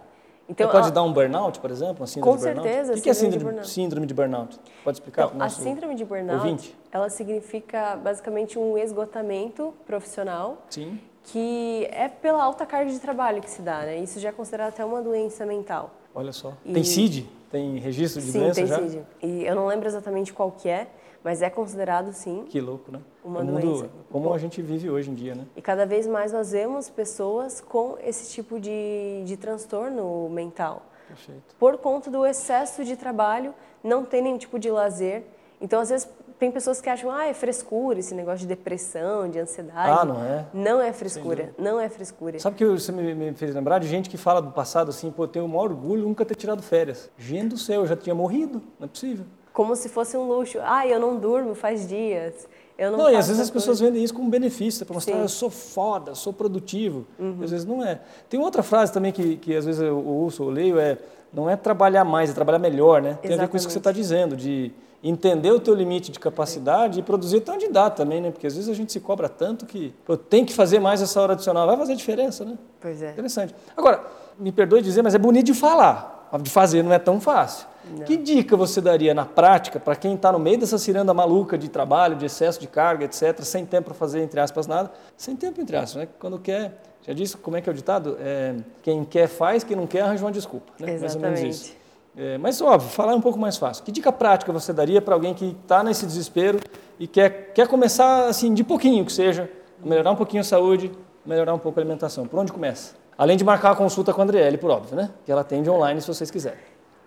Então, 0.48 0.68
pode 0.68 0.86
ela... 0.86 0.92
dar 0.92 1.03
um 1.03 1.13
burnout, 1.13 1.60
por 1.60 1.72
exemplo? 1.72 2.01
Uma 2.01 2.08
síndrome 2.08 2.38
Com 2.38 2.42
certeza. 2.42 2.94
O 2.94 3.01
que, 3.01 3.10
é 3.10 3.13
síndrome, 3.13 3.62
de 3.62 3.68
síndrome 3.68 4.06
de 4.06 4.13
burnout? 4.13 4.60
Pode 4.84 4.98
explicar? 4.98 5.27
Então, 5.27 5.42
a 5.42 5.50
síndrome 5.50 5.96
de 5.96 6.03
burnout, 6.03 6.39
ouvinte? 6.39 6.77
ela 6.92 7.10
significa 7.10 7.96
basicamente 7.96 8.60
um 8.60 8.77
esgotamento 8.77 9.74
profissional. 9.86 10.58
Sim. 10.70 11.00
Que 11.25 11.88
é 11.89 12.10
pela 12.10 12.44
alta 12.44 12.65
carga 12.65 12.92
de 12.92 13.00
trabalho 13.00 13.42
que 13.42 13.50
se 13.50 13.62
dá, 13.62 13.84
né? 13.84 13.98
Isso 14.00 14.20
já 14.20 14.27
é 14.27 14.32
considerado 14.34 14.74
até 14.74 14.84
uma 14.84 15.01
doença 15.01 15.46
mental. 15.46 15.92
Olha 16.13 16.34
só. 16.34 16.53
E... 16.65 16.74
Tem 16.74 16.84
CID? 16.84 17.25
Tem 17.54 17.78
registro 17.78 18.20
de 18.20 18.32
sim, 18.32 18.40
doença 18.40 18.56
tem 18.56 18.66
já? 18.66 18.78
CID. 18.78 19.04
E 19.22 19.46
eu 19.46 19.54
não 19.54 19.68
lembro 19.68 19.88
exatamente 19.88 20.34
qual 20.34 20.50
que 20.52 20.68
é, 20.68 20.88
mas 21.24 21.40
é 21.44 21.52
considerado 21.52 22.12
sim. 22.12 22.46
Que 22.50 22.60
louco, 22.60 22.92
né? 22.92 23.00
Uma 23.24 23.42
o 23.42 23.46
doença. 23.46 23.68
Mundo, 23.68 23.92
como 24.12 24.34
a 24.34 24.40
gente 24.40 24.60
vive 24.60 24.90
hoje 24.90 25.12
em 25.12 25.14
dia, 25.14 25.36
né? 25.36 25.46
E 25.56 25.62
cada 25.62 25.86
vez 25.86 26.08
mais 26.08 26.34
nós 26.34 26.52
vemos 26.52 26.90
pessoas 26.90 27.62
com 27.62 27.96
esse 28.04 28.34
tipo 28.34 28.60
de, 28.60 29.22
de 29.24 29.38
transtorno 29.38 30.28
mental. 30.32 30.82
Perfeito. 31.08 31.56
Por 31.60 31.78
conta 31.78 32.10
do 32.10 32.26
excesso 32.26 32.84
de 32.84 32.98
trabalho, 32.98 33.54
não 33.84 34.04
tem 34.04 34.24
nenhum 34.24 34.40
tipo 34.40 34.58
de 34.58 34.72
lazer. 34.72 35.22
Então, 35.62 35.80
às 35.80 35.92
vezes, 35.92 36.10
tem 36.40 36.52
pessoas 36.52 36.82
que 36.82 36.90
acham, 36.90 37.12
ah, 37.12 37.25
é 37.25 37.34
frescura 37.34 38.00
esse 38.00 38.13
negócio 38.13 38.40
de 38.40 38.48
depressão, 38.48 39.30
de 39.30 39.40
ansiedade. 39.40 40.00
Ah, 40.02 40.06
não 40.06 40.24
é? 40.24 40.46
Não 40.54 40.82
é 40.82 40.92
frescura, 40.92 41.54
não 41.58 41.80
é 41.80 41.90
frescura. 41.90 42.40
Sabe 42.40 42.56
que 42.56 42.66
você 42.66 42.92
me, 42.92 43.34
fez 43.34 43.54
lembrar 43.54 43.80
de 43.80 43.88
gente 43.88 44.10
que 44.10 44.18
fala 44.18 44.42
do 44.42 44.52
passado 44.52 44.90
assim, 44.90 45.12
pô, 45.12 45.24
eu 45.24 45.28
tenho 45.28 45.46
o 45.46 45.50
maior 45.50 45.72
orgulho 45.72 46.04
nunca 46.04 46.25
ter 46.25 46.36
tirado 46.36 46.62
férias. 46.62 47.10
Gente 47.18 47.50
do 47.50 47.58
céu, 47.58 47.82
eu 47.82 47.88
já 47.88 47.96
tinha 47.96 48.16
morrido, 48.16 48.62
não 48.80 48.86
é 48.86 48.88
possível. 48.88 49.25
Como 49.54 49.75
se 49.75 49.88
fosse 49.88 50.18
um 50.18 50.28
luxo. 50.28 50.58
Ah, 50.63 50.88
eu 50.88 51.00
não 51.00 51.18
durmo 51.18 51.54
faz 51.54 51.88
dias. 51.88 52.48
Eu 52.78 52.92
não, 52.92 52.98
não 52.98 53.12
e 53.12 53.16
às 53.16 53.28
vezes 53.28 53.42
as 53.42 53.52
pessoas 53.52 53.80
vendem 53.80 54.04
isso 54.04 54.13
como 54.13 54.30
benefício, 54.30 54.84
para 54.86 54.96
mostrar, 54.96 55.16
Sim. 55.16 55.22
eu 55.22 55.30
sou 55.30 55.50
foda, 55.50 56.16
sou 56.16 56.34
produtivo. 56.34 57.06
Uhum. 57.20 57.38
Às 57.44 57.52
vezes 57.52 57.66
não 57.66 57.86
é. 57.86 58.02
Tem 58.28 58.40
outra 58.40 58.63
frase 58.63 58.92
também 58.92 59.12
que, 59.12 59.38
que 59.38 59.56
às 59.56 59.66
vezes 59.66 59.82
eu 59.82 60.04
ouço 60.04 60.44
ou 60.44 60.50
leio, 60.50 60.80
é, 60.80 60.98
não 61.32 61.50
é 61.50 61.56
trabalhar 61.56 62.04
mais, 62.04 62.32
é 62.32 62.34
trabalhar 62.34 62.60
melhor, 62.60 63.02
né? 63.02 63.10
Tem 63.22 63.32
Exatamente. 63.32 63.40
a 63.40 63.46
ver 63.46 63.52
com 63.52 63.58
isso 63.58 63.68
que 63.68 63.74
você 63.74 63.80
está 63.80 63.92
dizendo, 63.92 64.36
de 64.36 64.72
entender 65.04 65.52
o 65.52 65.60
teu 65.60 65.76
limite 65.76 66.12
de 66.12 66.20
capacidade 66.20 67.00
e 67.00 67.04
produzir 67.04 67.38
até 67.38 67.52
onde 67.52 67.68
dá 67.68 67.90
também, 67.90 68.22
né? 68.22 68.32
Porque 68.32 68.48
às 68.48 68.56
vezes 68.56 68.70
a 68.70 68.74
gente 68.74 68.92
se 68.94 69.02
cobra 69.02 69.28
tanto 69.28 69.66
que 69.66 69.94
pô, 70.06 70.16
tem 70.16 70.46
que 70.46 70.54
fazer 70.54 70.80
mais 70.80 71.02
essa 71.02 71.22
hora 71.22 71.34
adicional. 71.34 71.68
Vai 71.68 71.76
fazer 71.76 71.96
diferença, 71.96 72.46
né? 72.46 72.58
Pois 72.80 73.02
é. 73.02 73.12
Interessante. 73.12 73.54
Agora, 73.76 74.02
me 74.40 74.52
perdoe 74.52 74.82
dizer, 74.82 75.02
mas 75.02 75.14
é 75.14 75.18
bonito 75.18 75.48
de 75.48 75.54
falar. 75.54 76.30
De 76.42 76.50
fazer 76.50 76.82
não 76.82 76.94
é 76.94 77.00
tão 77.00 77.20
fácil. 77.20 77.68
Não. 77.92 78.06
Que 78.06 78.16
dica 78.16 78.56
você 78.56 78.80
daria 78.80 79.14
na 79.14 79.26
prática 79.26 79.78
para 79.80 79.96
quem 79.96 80.16
está 80.16 80.32
no 80.32 80.40
meio 80.40 80.58
dessa 80.58 80.78
ciranda 80.78 81.14
maluca 81.14 81.58
de 81.58 81.68
trabalho, 81.68 82.16
de 82.16 82.26
excesso 82.26 82.60
de 82.60 82.68
carga, 82.68 83.04
etc., 83.04 83.42
sem 83.42 83.66
tempo 83.66 83.86
para 83.86 83.94
fazer, 83.94 84.22
entre 84.22 84.40
aspas, 84.40 84.66
nada? 84.66 84.90
Sem 85.18 85.36
tempo, 85.36 85.60
entre 85.60 85.76
aspas, 85.76 85.96
né? 85.96 86.08
Quando 86.18 86.40
quer. 86.40 86.82
Já 87.06 87.12
disse 87.12 87.36
como 87.36 87.58
é 87.58 87.62
que 87.62 87.70
é 87.70 87.72
o 87.72 87.76
ditado? 87.76 88.18
É, 88.22 88.56
quem 88.82 89.04
quer 89.04 89.28
faz, 89.28 89.66
quem 89.66 89.76
não 89.76 89.86
quer 89.86 90.02
arranja 90.02 90.24
uma 90.24 90.32
desculpa. 90.32 90.72
Né? 90.80 90.94
Exatamente. 90.94 91.22
Mais 91.22 91.40
ou 91.40 91.42
menos 91.44 91.58
isso. 91.58 91.83
É, 92.15 92.38
mas, 92.38 92.62
óbvio, 92.62 92.89
falar 92.89 93.13
é 93.13 93.15
um 93.15 93.22
pouco 93.22 93.39
mais 93.39 93.58
fácil. 93.58 93.84
Que 93.84 93.91
dica 93.91 94.12
prática 94.12 94.51
você 94.51 94.72
daria 94.72 95.01
para 95.01 95.15
alguém 95.15 95.34
que 95.34 95.58
está 95.62 95.84
nesse 95.84 96.05
desespero 96.05 96.60
e 97.00 97.08
quer, 97.08 97.51
quer 97.53 97.67
começar, 97.67 98.27
assim, 98.27 98.53
de 98.53 98.63
pouquinho 98.63 99.03
que 99.03 99.12
seja, 99.12 99.50
melhorar 99.84 100.12
um 100.12 100.15
pouquinho 100.15 100.41
a 100.41 100.43
saúde, 100.43 100.91
melhorar 101.25 101.53
um 101.53 101.60
pouco 101.60 101.79
a 101.79 101.82
alimentação? 101.82 102.27
Por 102.27 102.39
onde 102.39 102.51
começa? 102.51 102.96
Além 103.17 103.38
de 103.38 103.43
marcar 103.43 103.72
a 103.72 103.75
consulta 103.75 104.13
com 104.13 104.22
a 104.22 104.24
Andriele, 104.24 104.58
por 104.58 104.70
óbvio, 104.70 104.96
né? 104.96 105.10
Que 105.25 105.32
ela 105.32 105.41
atende 105.41 105.70
online 105.70 106.01
se 106.01 106.08
vocês 106.08 106.29
quiserem. 106.29 106.60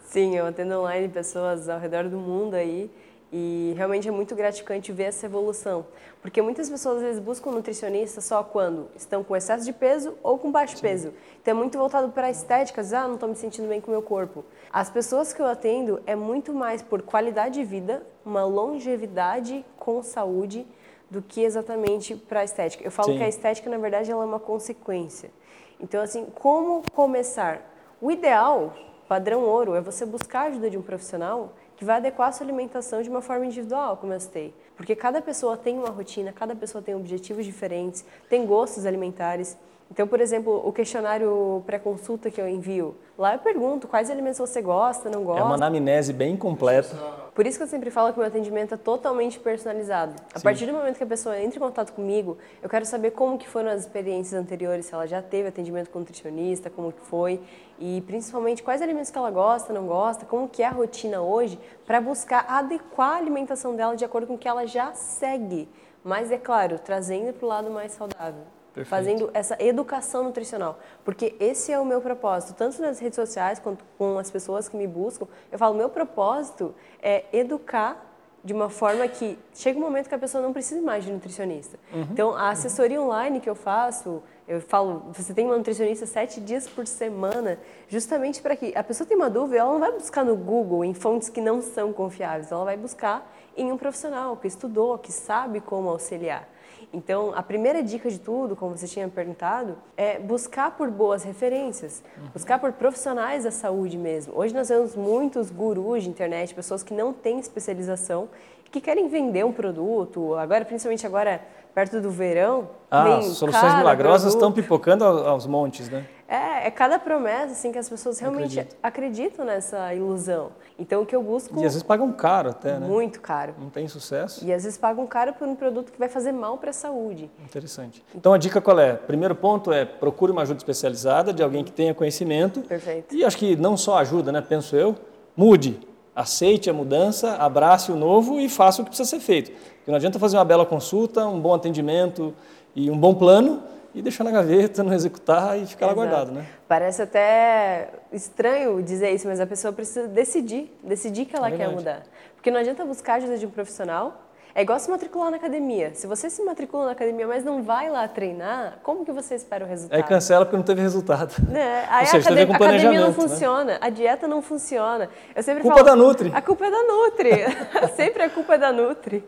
Sim, 0.05 0.37
eu 0.37 0.47
atendo 0.47 0.81
online 0.81 1.09
pessoas 1.09 1.69
ao 1.69 1.79
redor 1.79 2.09
do 2.09 2.17
mundo 2.17 2.55
aí 2.55 2.91
e 3.33 3.75
realmente 3.77 4.09
é 4.09 4.11
muito 4.11 4.35
gratificante 4.35 4.93
ver 4.93 5.05
essa 5.05 5.27
evolução. 5.27 5.87
Porque 6.23 6.41
muitas 6.41 6.71
pessoas 6.71 6.99
às 6.99 7.03
vezes 7.03 7.21
buscam 7.21 7.51
um 7.51 7.55
nutricionista 7.55 8.21
só 8.21 8.43
quando 8.43 8.89
estão 8.97 9.23
com 9.25 9.37
excesso 9.37 9.65
de 9.65 9.73
peso 9.73 10.15
ou 10.23 10.39
com 10.39 10.51
baixo 10.51 10.77
Sim. 10.77 10.83
peso. 10.83 11.15
Então 11.43 11.53
é 11.53 11.55
muito 11.55 11.77
voltado 11.77 12.11
para 12.11 12.29
a 12.29 12.31
estética, 12.31 12.83
dizer, 12.83 12.97
ah, 12.97 13.07
não 13.07 13.15
estou 13.15 13.29
me 13.29 13.37
sentindo 13.37 13.69
bem 13.69 13.81
com 13.81 13.89
o 13.89 13.91
meu 13.91 14.03
corpo. 14.03 14.45
As 14.73 14.91
pessoas 14.91 15.33
que 15.33 15.41
eu 15.41 15.47
atendo 15.47 16.01
é 16.07 16.15
muito 16.15 16.53
mais 16.53 16.83
por 16.83 17.03
qualidade 17.03 17.55
de 17.55 17.65
vida, 17.65 18.07
uma 18.25 18.45
longevidade 18.45 19.65
com 19.79 20.03
saúde, 20.03 20.67
do 21.11 21.23
que 21.23 21.43
exatamente 21.43 22.17
para 22.17 22.41
a 22.41 22.45
estética. 22.45 22.85
Eu 22.85 22.91
falo 22.91 23.13
Sim. 23.13 23.19
que 23.19 23.25
a 23.25 23.29
estética, 23.29 23.71
na 23.71 23.79
verdade, 23.79 24.11
ela 24.11 24.25
é 24.25 24.27
uma 24.27 24.41
consequência. 24.41 25.31
Então, 25.79 26.03
assim, 26.03 26.27
como 26.35 26.83
começar? 26.93 27.61
O 28.01 28.11
ideal, 28.11 28.75
padrão 29.09 29.43
ouro, 29.43 29.75
é 29.75 29.81
você 29.81 30.05
buscar 30.05 30.41
a 30.41 30.45
ajuda 30.45 30.69
de 30.69 30.77
um 30.77 30.83
profissional 30.83 31.53
que 31.77 31.85
vai 31.85 31.97
adequar 31.97 32.29
a 32.29 32.33
sua 32.33 32.47
alimentação 32.47 33.03
de 33.03 33.11
uma 33.11 33.21
forma 33.21 33.47
individual, 33.47 33.97
como 33.97 34.13
eu 34.13 34.21
citei. 34.21 34.55
Porque 34.77 34.97
cada 34.97 35.21
pessoa 35.21 35.57
tem 35.57 35.79
uma 35.79 35.91
rotina, 35.91 36.33
cada 36.33 36.57
pessoa 36.57 36.83
tem 36.83 36.95
objetivos 36.95 37.45
diferentes, 37.45 38.05
tem 38.29 38.47
gostos 38.47 38.87
alimentares. 38.87 39.57
Então, 39.91 40.07
por 40.07 40.21
exemplo, 40.21 40.63
o 40.67 40.73
questionário 40.73 41.63
pré-consulta 41.67 42.31
que 42.31 42.41
eu 42.41 42.49
envio, 42.49 42.97
lá 43.17 43.35
eu 43.35 43.39
pergunto 43.39 43.87
quais 43.87 44.11
alimentos 44.11 44.39
você 44.39 44.61
gosta, 44.61 45.09
não 45.09 45.23
gosta. 45.23 45.43
É 45.43 45.45
uma 45.45 45.55
anamnese 45.55 46.13
bem 46.13 46.37
completa. 46.37 46.97
Por 47.37 47.47
isso 47.47 47.59
que 47.59 47.65
eu 47.65 47.69
sempre 47.69 47.91
falo 47.91 48.15
que 48.15 48.19
o 48.19 48.21
meu 48.21 48.29
atendimento 48.29 48.73
é 48.73 48.79
totalmente 48.79 49.39
personalizado. 49.39 50.15
A 50.35 50.39
Sim. 50.39 50.43
partir 50.43 50.65
do 50.65 50.73
momento 50.73 50.97
que 50.97 51.05
a 51.05 51.07
pessoa 51.07 51.39
entra 51.39 51.59
em 51.59 51.61
contato 51.61 51.93
comigo, 51.93 52.39
eu 52.63 52.69
quero 52.69 52.87
saber 52.87 53.11
como 53.11 53.37
que 53.37 53.47
foram 53.47 53.71
as 53.71 53.83
experiências 53.83 54.41
anteriores, 54.41 54.87
se 54.87 54.95
ela 54.95 55.07
já 55.07 55.21
teve 55.21 55.49
atendimento 55.49 55.91
com 55.91 55.99
nutricionista, 55.99 56.71
como 56.71 56.91
que 56.91 57.01
foi, 57.03 57.39
e 57.79 58.01
principalmente 58.07 58.63
quais 58.63 58.81
alimentos 58.81 59.11
que 59.11 59.19
ela 59.19 59.31
gosta, 59.31 59.71
não 59.71 59.87
gosta, 59.87 60.25
como 60.25 60.49
que 60.49 60.63
é 60.63 60.67
a 60.67 60.71
rotina 60.71 61.21
hoje, 61.21 61.61
para 61.85 62.01
buscar 62.01 62.47
adequar 62.49 63.13
a 63.13 63.17
alimentação 63.17 63.77
dela 63.77 63.95
de 63.95 64.05
acordo 64.07 64.27
com 64.27 64.37
o 64.37 64.39
que 64.39 64.49
ela 64.49 64.67
já 64.67 64.95
segue. 64.95 65.69
Mas, 66.03 66.33
é 66.33 66.39
claro, 66.39 66.79
trazendo 66.79 67.35
para 67.35 67.45
o 67.45 67.49
lado 67.51 67.71
mais 67.71 67.93
saudável. 67.93 68.45
Perfeito. 68.77 68.89
fazendo 68.91 69.31
essa 69.33 69.57
educação 69.59 70.23
nutricional. 70.25 70.79
Porque 71.03 71.35
esse 71.41 71.73
é 71.73 71.81
o 71.81 71.85
meu 71.85 72.03
propósito, 72.03 72.53
tanto 72.53 72.81
nas 72.83 72.99
redes 72.99 73.17
sociais 73.17 73.59
quanto 73.59 73.83
com 73.97 74.19
as 74.19 74.31
pessoas 74.31 74.69
que 74.69 74.77
me 74.77 74.87
buscam. 74.87 75.27
Eu 75.51 75.59
falo, 75.59 75.75
meu 75.75 75.89
propósito 75.89 76.75
é 77.03 77.25
educar 77.33 78.03
de 78.45 78.53
uma 78.53 78.69
forma 78.69 79.09
que 79.09 79.37
chega 79.55 79.79
um 79.79 79.83
momento 79.83 80.09
que 80.09 80.15
a 80.15 80.19
pessoa 80.19 80.43
não 80.43 80.53
precisa 80.53 80.81
mais 80.81 81.05
de 81.05 81.11
nutricionista. 81.11 81.79
Uhum. 81.93 82.07
Então, 82.13 82.37
a 82.37 82.51
assessoria 82.51 83.01
online 83.01 83.41
que 83.41 83.49
eu 83.49 83.57
faço, 83.57 84.23
eu 84.47 84.61
falo, 84.61 85.07
você 85.13 85.33
tem 85.35 85.47
uma 85.47 85.57
nutricionista 85.57 86.07
sete 86.07 86.41
dias 86.41 86.69
por 86.69 86.87
semana, 86.87 87.59
justamente 87.89 88.41
para 88.41 88.55
que 88.55 88.73
a 88.77 88.85
pessoa 88.85 89.07
tenha 89.07 89.19
uma 89.19 89.31
dúvida, 89.31 89.59
ela 89.59 89.73
não 89.73 89.81
vai 89.81 89.91
buscar 89.91 90.25
no 90.25 90.37
Google 90.37 90.85
em 90.85 90.95
fontes 90.95 91.29
que 91.29 91.41
não 91.41 91.61
são 91.61 91.93
confiáveis, 91.93 92.53
ela 92.53 92.65
vai 92.65 92.77
buscar 92.77 93.27
em 93.57 93.73
um 93.73 93.77
profissional 93.77 94.37
que 94.37 94.47
estudou, 94.47 94.97
que 94.99 95.11
sabe 95.11 95.61
como 95.61 95.89
auxiliar. 95.89 96.47
Então, 96.93 97.33
a 97.35 97.43
primeira 97.43 97.83
dica 97.83 98.09
de 98.09 98.19
tudo, 98.19 98.57
como 98.57 98.77
você 98.77 98.87
tinha 98.87 99.09
perguntado, 99.09 99.77
é 99.97 100.19
buscar 100.19 100.71
por 100.71 100.91
boas 100.91 101.23
referências, 101.23 102.03
uhum. 102.17 102.29
buscar 102.33 102.59
por 102.59 102.73
profissionais 102.73 103.45
da 103.45 103.51
saúde 103.51 103.99
mesmo. 103.99 104.33
Hoje 104.37 104.55
nós 104.55 104.69
temos 104.69 104.95
muitos 104.97 105.51
gurus 105.51 106.05
de 106.05 106.09
internet, 106.09 106.55
pessoas 106.55 106.83
que 106.83 106.95
não 106.95 107.13
têm 107.13 107.39
especialização 107.39 108.29
que 108.71 108.81
querem 108.81 109.09
vender 109.09 109.45
um 109.45 109.53
produto, 109.53 110.35
agora 110.35 110.65
principalmente 110.65 111.07
agora 111.07 111.41
perto 111.75 112.01
do 112.01 112.11
verão. 112.11 112.69
Ah, 112.91 113.21
soluções 113.23 113.75
milagrosas 113.77 114.33
produto. 114.33 114.37
estão 114.37 114.53
pipocando 114.53 115.05
aos 115.05 115.47
montes, 115.47 115.89
né? 115.89 116.07
É, 116.29 116.67
é 116.67 116.71
cada 116.71 116.99
promessa 116.99 117.53
assim 117.53 117.71
que 117.71 117.79
as 117.79 117.89
pessoas 117.89 118.19
realmente 118.19 118.59
Acredito. 118.59 118.77
acreditam 118.83 119.45
nessa 119.45 119.95
ilusão. 119.95 120.51
Então 120.79 121.03
o 121.03 121.07
que 121.07 121.15
eu 121.15 121.23
busco 121.23 121.55
E 121.55 121.59
às 121.59 121.75
vezes 121.75 121.83
pagam 121.83 122.13
caro 122.13 122.51
até, 122.51 122.79
né? 122.79 122.87
Muito 122.87 123.21
caro. 123.21 123.55
Não 123.59 123.71
tem 123.71 123.87
sucesso. 123.87 124.45
E 124.45 124.53
às 124.53 124.65
vezes 124.65 124.77
pagam 124.77 125.07
caro 125.07 125.33
por 125.35 125.47
um 125.47 125.55
produto 125.55 125.93
que 125.93 125.99
vai 125.99 126.09
fazer 126.09 126.33
mal 126.33 126.59
para 126.59 126.71
a 126.71 126.73
saúde. 126.73 127.31
Interessante. 127.45 128.05
Então 128.15 128.33
a 128.33 128.39
dica 128.39 128.61
qual 128.61 128.79
é? 128.79 128.95
Primeiro 128.95 129.35
ponto 129.35 129.73
é 129.73 129.85
procure 129.85 130.33
uma 130.33 130.43
ajuda 130.43 130.59
especializada 130.59 131.33
de 131.33 131.43
alguém 131.43 131.63
que 131.63 131.73
tenha 131.73 131.95
conhecimento. 131.95 132.61
Perfeito. 132.63 133.15
E 133.15 133.25
acho 133.25 133.37
que 133.37 133.55
não 133.55 133.77
só 133.77 133.99
ajuda, 133.99 134.33
né, 134.33 134.41
penso 134.41 134.75
eu, 134.75 134.97
mude 135.37 135.81
aceite 136.15 136.71
a 136.71 136.73
mudança, 136.73 137.35
abrace 137.35 137.93
o 137.93 137.97
novo 137.97 138.41
e 138.41 138.49
faça 138.49 138.81
o 138.81 138.85
que 138.85 138.91
precisa 138.91 139.09
ser 139.09 139.21
feito. 139.21 139.51
Porque 139.51 139.91
não 139.91 139.97
adianta 139.97 140.19
fazer 140.19 140.39
uma 140.39 140.45
bela 140.47 140.65
consulta, 140.65 141.27
um 141.27 141.39
bom 141.39 141.53
atendimento 141.53 142.35
e 142.75 142.91
um 142.91 142.99
bom 142.99 143.15
plano 143.15 143.63
e 143.97 144.03
deixar 144.03 144.25
na 144.25 144.31
gaveta, 144.31 144.85
não 144.85 144.93
executar 144.93 145.59
e 145.59 145.65
ficar 145.65 145.87
Exato. 145.87 146.01
lá 146.01 146.07
guardado, 146.07 146.31
né? 146.31 146.47
Parece 146.69 147.01
até 147.01 147.89
estranho 148.13 148.83
dizer 148.83 149.11
isso, 149.11 149.27
mas 149.27 149.41
a 149.41 149.47
pessoa 149.47 149.73
precisa 149.73 150.07
decidir, 150.07 150.71
decidir 150.85 151.25
que 151.25 151.35
ela 151.35 151.49
é 151.49 151.57
quer 151.57 151.71
mudar. 151.71 152.03
Porque 152.35 152.51
não 152.51 152.61
adianta 152.61 152.85
buscar 152.85 153.15
ajuda 153.15 153.39
de 153.39 153.47
um 153.47 153.51
profissional, 153.51 154.26
É 154.57 154.63
igual 154.63 154.81
se 154.81 154.91
matricular 154.91 155.31
na 155.31 155.37
academia. 155.37 155.91
Se 155.93 156.07
você 156.07 156.31
se 156.31 156.43
matricula 156.43 156.87
na 156.87 156.93
academia, 156.93 157.27
mas 157.27 157.45
não 157.45 157.63
vai 157.63 157.91
lá 157.91 158.09
treinar, 158.09 158.79
como 158.83 159.05
que 159.05 159.13
você 159.13 159.35
espera 159.35 159.67
o 159.67 159.69
resultado? 159.69 159.99
Aí 159.99 160.03
cancela 160.03 160.47
porque 160.47 160.57
não 160.57 160.65
teve 160.65 160.81
resultado. 160.81 161.37
Né? 161.47 161.87
Aí 161.91 162.07
seja, 162.07 162.31
a, 162.31 162.33
academia, 162.33 162.55
a 162.55 162.57
academia 162.57 163.01
não 163.01 163.09
né? 163.09 163.13
funciona, 163.13 163.65
né? 163.65 163.79
a 163.83 163.91
dieta 163.91 164.27
não 164.27 164.41
funciona. 164.41 165.11
Eu 165.35 165.43
sempre 165.43 165.63
culpa 165.63 165.77
falo, 165.77 165.89
da 165.91 165.97
Nutri. 165.97 166.33
A 166.35 166.41
culpa 166.41 166.67
é 166.67 166.71
da 166.71 166.83
Nutri. 166.83 167.31
sempre 167.95 168.23
a 168.23 168.31
culpa 168.31 168.55
é 168.55 168.59
da 168.59 168.73
Nutri. 168.73 169.25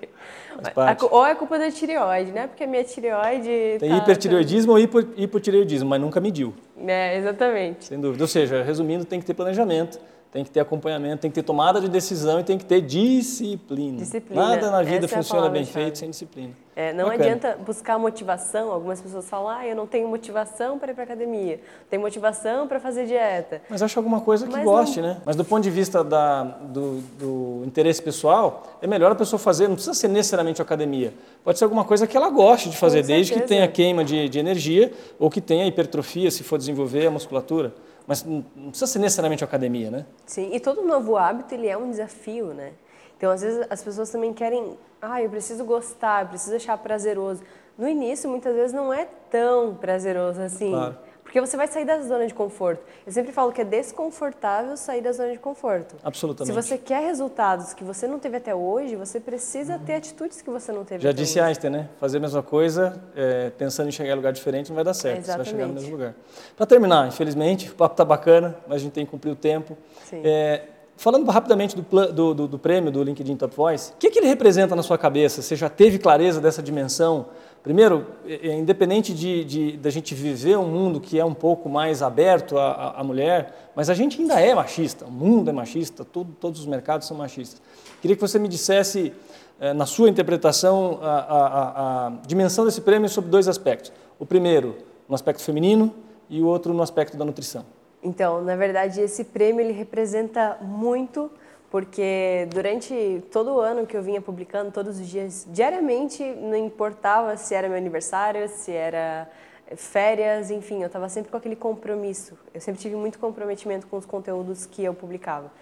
A, 0.74 0.96
ou 1.10 1.26
é 1.26 1.34
culpa 1.34 1.58
da 1.58 1.70
tireoide, 1.70 2.32
né? 2.32 2.46
Porque 2.46 2.64
a 2.64 2.66
minha 2.66 2.82
tireoide. 2.82 3.76
Tem 3.78 3.90
tá, 3.90 3.96
hipertireoidismo 3.96 4.72
tá... 4.72 4.78
ou 4.78 4.78
hipo, 4.78 5.00
hipotireoidismo, 5.14 5.88
mas 5.90 6.00
nunca 6.00 6.20
mediu. 6.20 6.54
É, 6.86 7.18
exatamente. 7.18 7.84
Sem 7.84 8.00
dúvida. 8.00 8.24
Ou 8.24 8.28
seja, 8.28 8.62
resumindo, 8.62 9.04
tem 9.04 9.20
que 9.20 9.26
ter 9.26 9.34
planejamento 9.34 9.98
tem 10.30 10.44
que 10.44 10.50
ter 10.50 10.60
acompanhamento, 10.60 11.22
tem 11.22 11.30
que 11.30 11.34
ter 11.36 11.42
tomada 11.42 11.80
de 11.80 11.88
decisão 11.88 12.38
e 12.38 12.44
tem 12.44 12.58
que 12.58 12.64
ter 12.64 12.82
disciplina. 12.82 13.98
disciplina. 13.98 14.48
Nada 14.48 14.70
na 14.70 14.82
vida 14.82 15.06
Essa 15.06 15.14
é 15.14 15.18
funciona 15.18 15.46
é 15.46 15.50
bem 15.50 15.64
feito 15.64 15.98
sem 15.98 16.10
disciplina. 16.10 16.52
É, 16.76 16.92
não 16.92 17.06
Bacana. 17.06 17.24
adianta 17.24 17.58
buscar 17.64 17.98
motivação. 17.98 18.70
Algumas 18.70 19.00
pessoas 19.00 19.28
falam, 19.28 19.48
ah, 19.48 19.66
eu 19.66 19.74
não 19.74 19.86
tenho 19.86 20.06
motivação 20.06 20.78
para 20.78 20.92
ir 20.92 20.94
para 20.94 21.04
academia, 21.04 21.60
tenho 21.88 22.02
motivação 22.02 22.68
para 22.68 22.78
fazer 22.78 23.06
dieta. 23.06 23.62
Mas 23.68 23.82
acho 23.82 23.98
alguma 23.98 24.20
coisa 24.20 24.46
que 24.46 24.52
Mas 24.52 24.64
goste, 24.64 25.00
não... 25.00 25.08
né? 25.08 25.16
Mas 25.24 25.34
do 25.34 25.44
ponto 25.44 25.62
de 25.62 25.70
vista 25.70 26.04
da, 26.04 26.44
do, 26.44 27.00
do, 27.18 27.62
interesse 27.66 28.00
pessoal, 28.00 28.78
é 28.82 28.86
melhor 28.86 29.10
a 29.10 29.14
pessoa 29.14 29.40
fazer, 29.40 29.66
não 29.66 29.74
precisa 29.74 29.94
ser 29.94 30.08
necessariamente 30.08 30.60
academia. 30.60 31.12
Pode 31.42 31.58
ser 31.58 31.64
alguma 31.64 31.84
coisa 31.84 32.06
que 32.06 32.16
ela 32.16 32.28
goste 32.28 32.68
de 32.68 32.76
fazer, 32.76 33.02
desde 33.02 33.32
que 33.32 33.40
tenha 33.40 33.66
queima 33.66 34.04
de, 34.04 34.28
de 34.28 34.38
energia 34.38 34.92
ou 35.18 35.30
que 35.30 35.40
tenha 35.40 35.66
hipertrofia, 35.66 36.30
se 36.30 36.44
for 36.44 36.58
desenvolver 36.58 37.06
a 37.06 37.10
musculatura 37.10 37.72
mas 38.08 38.24
não 38.24 38.42
precisa 38.70 38.86
ser 38.86 38.98
necessariamente 39.00 39.44
academia, 39.44 39.90
né? 39.90 40.06
Sim, 40.24 40.48
e 40.54 40.58
todo 40.58 40.82
novo 40.82 41.18
hábito 41.18 41.54
ele 41.54 41.68
é 41.68 41.76
um 41.76 41.90
desafio, 41.90 42.54
né? 42.54 42.72
Então, 43.18 43.30
às 43.30 43.42
vezes, 43.42 43.66
as 43.68 43.82
pessoas 43.82 44.08
também 44.08 44.32
querem, 44.32 44.78
ah, 45.02 45.20
eu 45.20 45.28
preciso 45.28 45.62
gostar, 45.62 46.22
eu 46.22 46.28
preciso 46.28 46.56
achar 46.56 46.78
prazeroso. 46.78 47.42
No 47.76 47.86
início, 47.86 48.30
muitas 48.30 48.54
vezes, 48.54 48.72
não 48.72 48.94
é 48.94 49.06
tão 49.30 49.74
prazeroso 49.74 50.40
assim. 50.40 50.70
Claro. 50.70 50.96
Porque 51.28 51.42
você 51.42 51.58
vai 51.58 51.68
sair 51.68 51.84
da 51.84 52.00
zona 52.00 52.26
de 52.26 52.32
conforto. 52.32 52.82
Eu 53.06 53.12
sempre 53.12 53.32
falo 53.32 53.52
que 53.52 53.60
é 53.60 53.64
desconfortável 53.64 54.74
sair 54.78 55.02
da 55.02 55.12
zona 55.12 55.30
de 55.30 55.38
conforto. 55.38 55.94
Absolutamente. 56.02 56.54
Se 56.54 56.68
você 56.68 56.78
quer 56.78 57.02
resultados 57.02 57.74
que 57.74 57.84
você 57.84 58.06
não 58.06 58.18
teve 58.18 58.38
até 58.38 58.54
hoje, 58.54 58.96
você 58.96 59.20
precisa 59.20 59.74
uhum. 59.74 59.84
ter 59.84 59.96
atitudes 59.96 60.40
que 60.40 60.48
você 60.48 60.72
não 60.72 60.86
teve 60.86 61.02
Já 61.02 61.10
até 61.10 61.20
disse 61.20 61.38
hoje. 61.38 61.48
Einstein, 61.48 61.70
né? 61.70 61.88
Fazer 62.00 62.16
a 62.16 62.20
mesma 62.20 62.42
coisa, 62.42 62.98
é, 63.14 63.50
pensando 63.50 63.88
em 63.88 63.92
chegar 63.92 64.14
em 64.14 64.16
lugar 64.16 64.32
diferente, 64.32 64.70
não 64.70 64.74
vai 64.74 64.84
dar 64.84 64.94
certo. 64.94 65.18
Exatamente. 65.18 65.50
Você 65.50 65.52
vai 65.52 65.60
chegar 65.60 65.68
no 65.68 65.74
mesmo 65.74 65.90
lugar. 65.90 66.14
Para 66.56 66.64
terminar, 66.64 67.06
infelizmente, 67.08 67.70
o 67.70 67.74
papo 67.74 67.92
está 67.92 68.06
bacana, 68.06 68.56
mas 68.66 68.76
a 68.76 68.78
gente 68.78 68.92
tem 68.92 69.04
que 69.04 69.10
cumprir 69.10 69.30
o 69.30 69.36
tempo. 69.36 69.76
Sim. 70.08 70.22
É, 70.24 70.62
falando 70.96 71.30
rapidamente 71.30 71.76
do, 71.76 71.82
do, 72.10 72.34
do, 72.34 72.48
do, 72.48 72.58
prêmio 72.58 72.90
do 72.90 73.02
LinkedIn 73.02 73.36
Top 73.36 73.54
Voice, 73.54 73.92
o 73.92 73.96
que, 73.96 74.08
que 74.10 74.18
ele 74.18 74.28
representa 74.28 74.74
na 74.74 74.82
sua 74.82 74.96
cabeça? 74.96 75.42
Você 75.42 75.54
já 75.54 75.68
teve 75.68 75.98
clareza 75.98 76.40
dessa 76.40 76.62
dimensão? 76.62 77.26
Primeiro, 77.68 78.06
é, 78.26 78.48
é, 78.48 78.54
independente 78.54 79.12
de, 79.12 79.44
de, 79.44 79.76
de, 79.76 79.90
gente 79.90 80.14
viver 80.14 80.56
um 80.56 80.68
mundo 80.68 80.98
que 80.98 81.20
é 81.20 81.24
um 81.24 81.34
pouco 81.34 81.68
mais 81.68 82.00
aberto 82.00 82.56
à, 82.56 82.98
à, 82.98 83.04
mulher, 83.04 83.72
mas 83.76 83.90
a 83.90 83.94
gente 83.94 84.18
ainda 84.18 84.40
é 84.40 84.54
machista, 84.54 85.04
o 85.04 85.10
mundo 85.10 85.50
é 85.50 85.52
machista, 85.52 86.02
todos 86.02 86.60
os 86.60 86.64
mercados 86.64 87.06
são 87.06 87.14
machistas. 87.14 87.60
Queria 88.00 88.16
que 88.16 88.22
você 88.22 88.38
me 88.38 88.48
dissesse, 88.48 89.12
é, 89.60 89.74
na 89.74 89.84
sua 89.84 90.08
interpretação, 90.08 90.98
a, 91.02 91.18
a, 91.18 92.06
a 92.06 92.12
dimensão 92.26 92.64
desse 92.64 92.80
prêmio 92.80 93.06
sobre 93.06 93.30
dois 93.30 93.46
aspectos. 93.48 93.92
O 94.18 94.24
primeiro, 94.24 94.74
no 95.06 95.14
aspecto 95.14 95.42
feminino, 95.42 95.94
e 96.30 96.40
o 96.40 96.46
outro 96.46 96.72
no 96.72 96.82
aspecto 96.82 97.18
da 97.18 97.24
nutrição. 97.26 97.66
Então, 98.02 98.42
na 98.42 98.56
verdade, 98.56 99.02
esse 99.02 99.24
prêmio 99.24 99.60
ele 99.60 99.74
representa 99.74 100.56
muito 100.62 101.30
porque 101.70 102.48
durante 102.50 103.22
todo 103.30 103.54
o 103.54 103.60
ano 103.60 103.86
que 103.86 103.96
eu 103.96 104.02
vinha 104.02 104.20
publicando, 104.20 104.70
todos 104.70 104.98
os 104.98 105.06
dias, 105.06 105.46
diariamente, 105.50 106.22
não 106.22 106.56
importava 106.56 107.36
se 107.36 107.54
era 107.54 107.68
meu 107.68 107.76
aniversário, 107.76 108.48
se 108.48 108.72
era 108.72 109.28
férias, 109.76 110.50
enfim, 110.50 110.80
eu 110.80 110.86
estava 110.86 111.08
sempre 111.08 111.30
com 111.30 111.36
aquele 111.36 111.56
compromisso. 111.56 112.38
Eu 112.54 112.60
sempre 112.60 112.80
tive 112.80 112.96
muito 112.96 113.18
comprometimento 113.18 113.86
com 113.86 113.98
os 113.98 114.06
conteúdos 114.06 114.64
que 114.64 114.82
eu 114.82 114.94
publicava. 114.94 115.52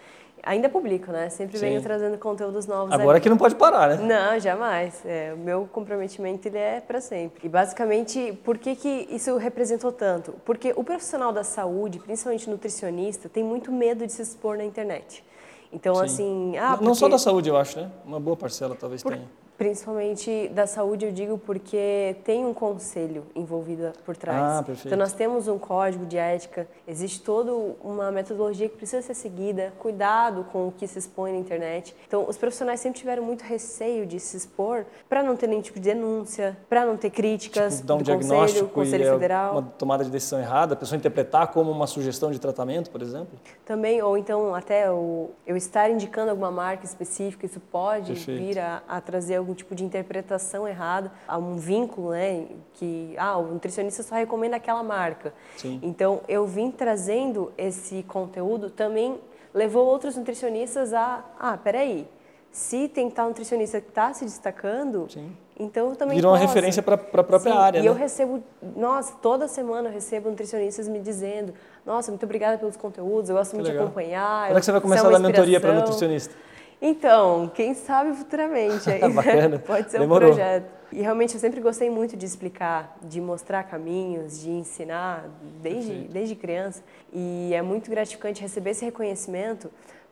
Ainda 0.45 0.69
publico, 0.69 1.11
né? 1.11 1.29
Sempre 1.29 1.59
Sim. 1.59 1.67
venho 1.67 1.83
trazendo 1.83 2.17
conteúdos 2.19 2.67
novos. 2.67 2.93
Agora 2.93 3.17
ali. 3.17 3.21
que 3.21 3.29
não 3.29 3.37
pode 3.37 3.57
parar, 3.57 3.97
né? 3.97 3.97
Não, 3.97 4.39
jamais. 4.39 5.03
É, 5.05 5.33
o 5.35 5.39
meu 5.39 5.69
comprometimento 5.73 6.47
ele 6.47 6.59
é 6.59 6.81
para 6.81 7.01
sempre. 7.01 7.47
E 7.47 7.49
basicamente, 7.49 8.39
por 8.45 8.57
que, 8.57 8.77
que 8.77 9.09
isso 9.11 9.37
representou 9.39 9.91
tanto? 9.91 10.35
Porque 10.45 10.73
o 10.77 10.85
profissional 10.85 11.33
da 11.33 11.43
saúde, 11.43 11.99
principalmente 11.99 12.49
nutricionista, 12.49 13.29
tem 13.29 13.43
muito 13.43 13.73
medo 13.73 14.07
de 14.07 14.13
se 14.13 14.23
expor 14.23 14.57
na 14.57 14.65
internet. 14.65 15.25
Então, 15.73 15.95
Sim. 15.97 16.03
assim. 16.03 16.57
Ah, 16.59 16.71
não 16.71 16.79
porque... 16.79 16.95
só 16.95 17.09
da 17.09 17.19
saúde, 17.19 17.49
eu 17.49 17.57
acho, 17.57 17.79
né? 17.81 17.91
Uma 18.05 18.21
boa 18.21 18.37
parcela 18.37 18.75
talvez 18.75 19.03
por... 19.03 19.13
tenha. 19.13 19.29
Principalmente 19.57 20.49
da 20.49 20.67
saúde, 20.67 21.07
eu 21.07 21.13
digo 21.13 21.39
porque 21.39 22.17
tem 22.25 22.45
um 22.45 22.53
conselho 22.53 23.25
envolvido 23.35 23.93
por 24.05 24.17
trás. 24.17 24.59
Ah, 24.59 24.63
perfeito. 24.63 24.87
Então, 24.87 24.99
nós 24.99 25.13
temos 25.13 25.49
um 25.49 25.59
código 25.59 26.05
de 26.05 26.19
ética, 26.19 26.69
existe 26.87 27.23
toda 27.23 27.53
uma 27.83 28.11
metodologia 28.11 28.69
que 28.69 28.77
precisa 28.77 29.01
ser 29.01 29.15
seguida, 29.15 29.73
cuidado 29.79 30.45
com 30.53 30.69
o 30.69 30.73
que 30.73 30.87
se 30.87 30.99
expõe 30.99 31.33
na 31.33 31.39
internet. 31.39 31.97
Então, 32.07 32.29
os 32.29 32.37
profissionais 32.37 32.81
sempre 32.81 32.99
tiveram 32.99 33.23
muito 33.23 33.43
receio 33.43 34.05
de 34.05 34.21
se 34.21 34.37
expor 34.37 34.85
para 35.09 35.23
não 35.23 35.37
ter 35.37 35.47
nenhum 35.47 35.63
tipo 35.63 35.81
de 35.81 35.87
denúncia, 35.87 36.57
para 36.69 36.85
não 36.85 36.97
ter 36.97 37.11
críticas 37.11 37.77
tipo, 37.77 37.87
dar 37.87 37.95
um 37.95 37.99
do 37.99 38.05
diagnóstico 38.05 38.69
conselho, 38.69 38.75
conselho 38.75 39.09
é 39.09 39.13
federal. 39.13 39.53
Uma 39.53 39.63
tomada 39.63 40.05
de 40.05 40.11
decisão 40.11 40.39
errada, 40.39 40.75
a 40.75 40.77
pessoa 40.77 40.99
interpretar 40.99 41.49
como 41.49 41.71
uma 41.71 41.87
sugestão 41.87 42.31
de 42.31 42.39
tratamento, 42.39 42.91
por 42.91 43.01
exemplo? 43.01 43.39
Também, 43.65 44.03
ou 44.03 44.19
então 44.19 44.55
até 44.55 44.91
o, 44.91 45.31
eu 45.47 45.57
estar 45.57 45.91
indicando 45.91 46.31
alguma 46.31 46.51
marca 46.51 46.85
específica, 46.85 47.47
isso 47.47 47.61
pode 47.61 48.13
perfeito. 48.13 48.39
vir 48.39 48.59
a, 48.59 48.83
a 48.87 49.01
trazer 49.01 49.46
algum 49.47 49.55
tipo 49.55 49.75
de 49.75 49.85
interpretação 49.85 50.67
errada, 50.67 51.13
há 51.29 51.39
um 51.39 51.57
vínculo, 51.57 52.11
né, 52.11 52.47
que 52.75 53.15
ah, 53.17 53.39
o 53.39 53.53
nutricionista 53.53 54.03
só 54.03 54.17
recomenda 54.17 54.57
aquela 54.57 54.83
marca. 54.83 55.33
Sim. 55.57 55.79
Então, 55.83 56.21
eu 56.29 56.47
vim 56.47 56.71
trazendo 56.73 57.53
esse 57.57 58.03
conteúdo 58.03 58.69
também 58.69 59.21
levou 59.55 59.87
outros 59.87 60.17
nutricionistas 60.17 60.93
a, 60.93 61.25
ah, 61.39 61.57
peraí, 61.57 62.07
se 62.53 62.89
tem 62.89 63.09
tal 63.09 63.29
nutricionista 63.29 63.81
que 63.81 63.89
está 63.89 64.13
se 64.13 64.25
destacando, 64.25 65.07
Sim. 65.09 65.35
então 65.59 65.91
eu 65.91 65.97
também 65.97 66.17
Virou 66.17 66.33
posso. 66.33 66.43
uma 66.43 66.49
referência 66.49 66.83
para 66.83 66.95
a 66.95 66.99
própria 66.99 67.39
Sim, 67.39 67.51
área, 67.51 67.79
E 67.79 67.83
né? 67.83 67.89
eu 67.89 67.95
recebo, 67.95 68.43
nossa, 68.77 69.15
toda 69.23 69.49
semana 69.49 69.89
eu 69.89 69.93
recebo 69.93 70.29
nutricionistas 70.29 70.89
me 70.89 70.99
dizendo, 70.99 71.55
nossa, 71.87 72.11
muito 72.11 72.25
obrigada 72.25 72.59
pelos 72.59 72.77
conteúdos, 72.77 73.31
eu 73.31 73.37
gosto 73.37 73.55
muito 73.55 73.71
de 73.71 73.79
acompanhar. 73.79 74.49
Quando 74.49 74.57
é 74.57 74.61
que 74.61 74.67
você 74.67 74.73
vai 74.73 74.81
começar 74.81 75.07
a 75.07 75.11
dar 75.11 75.19
mentoria 75.19 75.61
para 75.61 75.73
nutricionista? 75.73 76.35
Então, 76.81 77.51
quem 77.55 77.75
sabe 77.75 78.13
futuramente. 78.15 78.89
Aí, 78.91 79.13
Bacana. 79.13 79.59
Pode 79.59 79.91
ser 79.91 79.99
Demorou. 79.99 80.31
um 80.31 80.35
projeto. 80.35 80.77
E 80.93 81.03
realmente 81.03 81.35
eu 81.35 81.41
sempre 81.41 81.61
gostei 81.61 81.91
muito 81.91 82.17
de 82.17 82.25
explicar, 82.25 82.97
de 83.03 83.21
mostrar 83.21 83.65
caminhos, 83.65 84.41
de 84.41 84.51
ensinar 84.51 85.29
desde, 85.61 85.93
desde 86.09 86.35
criança. 86.35 86.83
E 87.13 87.53
é 87.53 87.61
muito 87.61 87.91
gratificante 87.91 88.41
receber 88.41 88.71
esse 88.71 88.85
reconhecimento, 88.85 89.69